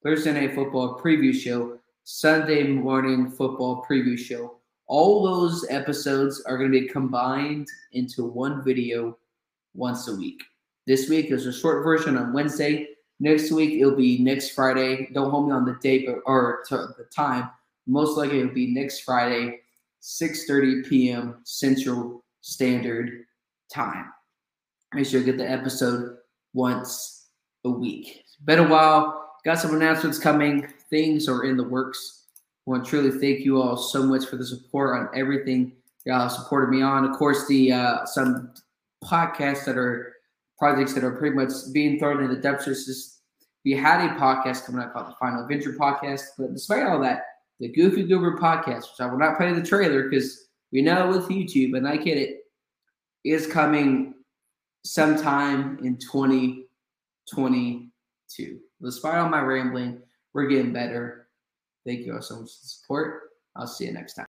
Thursday 0.01 0.33
Night 0.33 0.55
Football 0.55 0.99
preview 0.99 1.35
show, 1.35 1.77
Sunday 2.03 2.63
morning 2.63 3.29
football 3.29 3.85
preview 3.87 4.17
show. 4.17 4.55
All 4.87 5.21
those 5.21 5.67
episodes 5.69 6.41
are 6.47 6.57
going 6.57 6.71
to 6.71 6.79
be 6.79 6.87
combined 6.87 7.67
into 7.91 8.25
one 8.25 8.63
video 8.63 9.19
once 9.75 10.07
a 10.07 10.15
week. 10.15 10.41
This 10.89 11.07
week 11.07 11.29
is 11.29 11.45
a 11.45 11.53
short 11.53 11.83
version 11.83 12.17
on 12.17 12.33
Wednesday. 12.33 12.87
Next 13.19 13.51
week 13.51 13.79
it'll 13.79 13.95
be 13.95 14.23
next 14.23 14.55
Friday. 14.55 15.07
Don't 15.13 15.29
hold 15.29 15.45
me 15.45 15.53
on 15.53 15.63
the 15.63 15.77
date 15.83 16.07
but, 16.07 16.21
or 16.25 16.63
the 16.67 17.05
time. 17.15 17.47
Most 17.85 18.17
likely 18.17 18.39
it'll 18.39 18.55
be 18.55 18.73
next 18.73 19.01
Friday, 19.01 19.59
6:30 20.01 20.89
p.m. 20.89 21.41
Central 21.43 22.25
Standard 22.41 23.25
Time. 23.71 24.11
Make 24.95 25.05
sure 25.05 25.19
you 25.19 25.27
get 25.27 25.37
the 25.37 25.47
episode 25.47 26.17
once 26.55 27.27
a 27.65 27.69
week. 27.69 28.21
It's 28.21 28.37
been 28.37 28.57
a 28.57 28.67
while. 28.67 29.35
Got 29.45 29.59
some 29.59 29.75
announcements 29.75 30.17
coming. 30.17 30.73
Things 30.89 31.29
are 31.29 31.43
in 31.43 31.55
the 31.55 31.65
works. 31.65 32.25
I 32.65 32.71
want 32.71 32.85
to 32.85 32.89
truly 32.89 33.11
thank 33.11 33.45
you 33.45 33.61
all 33.61 33.77
so 33.77 34.01
much 34.01 34.25
for 34.25 34.37
the 34.37 34.45
support 34.45 34.97
on 34.97 35.15
everything 35.15 35.71
y'all 36.07 36.29
supported 36.29 36.71
me 36.71 36.81
on. 36.81 37.05
Of 37.05 37.15
course, 37.15 37.45
the 37.45 37.73
uh, 37.73 38.05
some 38.07 38.55
podcasts 39.03 39.65
that 39.65 39.77
are 39.77 40.15
projects 40.59 40.93
that 40.93 41.03
are 41.03 41.15
pretty 41.15 41.35
much 41.35 41.51
being 41.73 41.97
thrown 41.97 42.23
in 42.23 42.29
the 42.29 42.35
dumpsters. 42.35 42.85
Just 42.85 43.21
we 43.65 43.71
had 43.71 44.05
a 44.05 44.13
podcast 44.15 44.65
coming 44.65 44.81
out 44.81 44.93
called 44.93 45.07
the 45.07 45.15
Final 45.19 45.41
Adventure 45.41 45.73
Podcast, 45.73 46.21
but 46.37 46.53
despite 46.53 46.85
all 46.85 46.99
that, 47.01 47.23
the 47.59 47.69
Goofy 47.69 48.03
Goober 48.03 48.37
Podcast, 48.37 48.91
which 48.91 48.99
I 48.99 49.07
will 49.07 49.17
not 49.17 49.37
play 49.37 49.51
the 49.53 49.63
trailer 49.63 50.07
because 50.07 50.47
we 50.71 50.81
know 50.81 51.09
with 51.09 51.27
YouTube, 51.29 51.75
and 51.75 51.87
I 51.87 51.97
get 51.97 52.17
it, 52.17 52.37
is 53.25 53.47
coming 53.47 54.13
sometime 54.85 55.79
in 55.83 55.97
2022. 55.97 58.59
Despite 58.81 59.15
all 59.15 59.29
my 59.29 59.41
rambling, 59.41 60.01
we're 60.33 60.47
getting 60.47 60.71
better. 60.71 61.27
Thank 61.85 62.05
you 62.05 62.13
all 62.13 62.21
so 62.21 62.39
much 62.39 62.51
for 62.51 62.61
the 62.61 62.67
support. 62.67 63.23
I'll 63.55 63.67
see 63.67 63.85
you 63.85 63.93
next 63.93 64.13
time. 64.13 64.27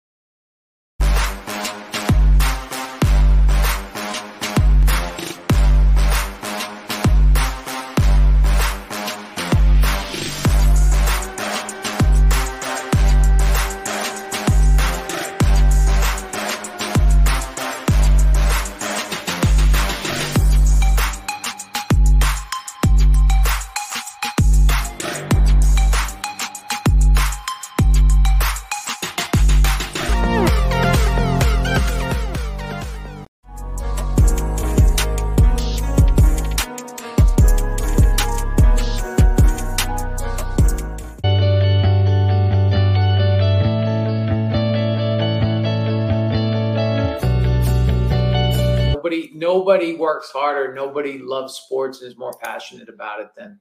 Nobody 49.45 49.93
works 49.93 50.31
harder, 50.31 50.73
nobody 50.73 51.19
loves 51.19 51.53
sports 51.53 52.01
and 52.01 52.09
is 52.11 52.17
more 52.17 52.33
passionate 52.41 52.89
about 52.89 53.19
it 53.19 53.27
than 53.37 53.59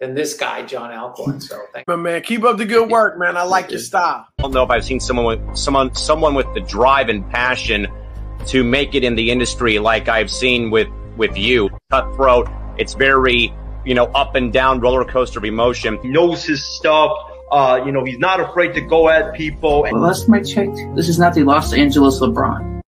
than 0.00 0.12
this 0.12 0.34
guy, 0.34 0.66
John 0.66 0.90
Allcorn. 0.90 1.40
So 1.40 1.62
thank 1.72 1.86
you. 1.86 1.96
man, 1.96 2.20
keep 2.22 2.42
up 2.42 2.58
the 2.58 2.64
good 2.64 2.90
work, 2.90 3.16
man. 3.16 3.36
I 3.36 3.44
like 3.44 3.70
your 3.70 3.78
style. 3.78 4.26
I 4.38 4.42
don't 4.42 4.52
know 4.52 4.64
if 4.64 4.70
I've 4.70 4.84
seen 4.84 4.98
someone 4.98 5.26
with 5.26 5.56
someone 5.56 5.94
someone 5.94 6.34
with 6.34 6.52
the 6.52 6.60
drive 6.60 7.08
and 7.08 7.30
passion 7.30 7.86
to 8.48 8.64
make 8.64 8.96
it 8.96 9.04
in 9.04 9.14
the 9.14 9.30
industry 9.30 9.78
like 9.78 10.08
I've 10.08 10.32
seen 10.32 10.68
with 10.72 10.88
with 11.16 11.38
you. 11.38 11.70
Cutthroat. 11.92 12.48
It's 12.76 12.94
very, 12.94 13.54
you 13.84 13.94
know, 13.94 14.06
up 14.06 14.34
and 14.34 14.52
down 14.52 14.80
roller 14.80 15.04
coaster 15.04 15.38
of 15.38 15.44
emotion. 15.44 16.00
He 16.02 16.08
knows 16.08 16.44
his 16.44 16.64
stuff. 16.64 17.12
Uh, 17.52 17.80
you 17.86 17.92
know, 17.92 18.04
he's 18.04 18.18
not 18.18 18.40
afraid 18.40 18.74
to 18.74 18.80
go 18.80 19.08
at 19.08 19.34
people. 19.34 19.82
Well, 19.82 20.00
last 20.00 20.26
time 20.26 20.34
I 20.34 20.42
checked, 20.42 20.76
this 20.96 21.08
is 21.08 21.20
not 21.20 21.34
the 21.34 21.44
Los 21.44 21.72
Angeles 21.72 22.18
LeBron. 22.18 22.80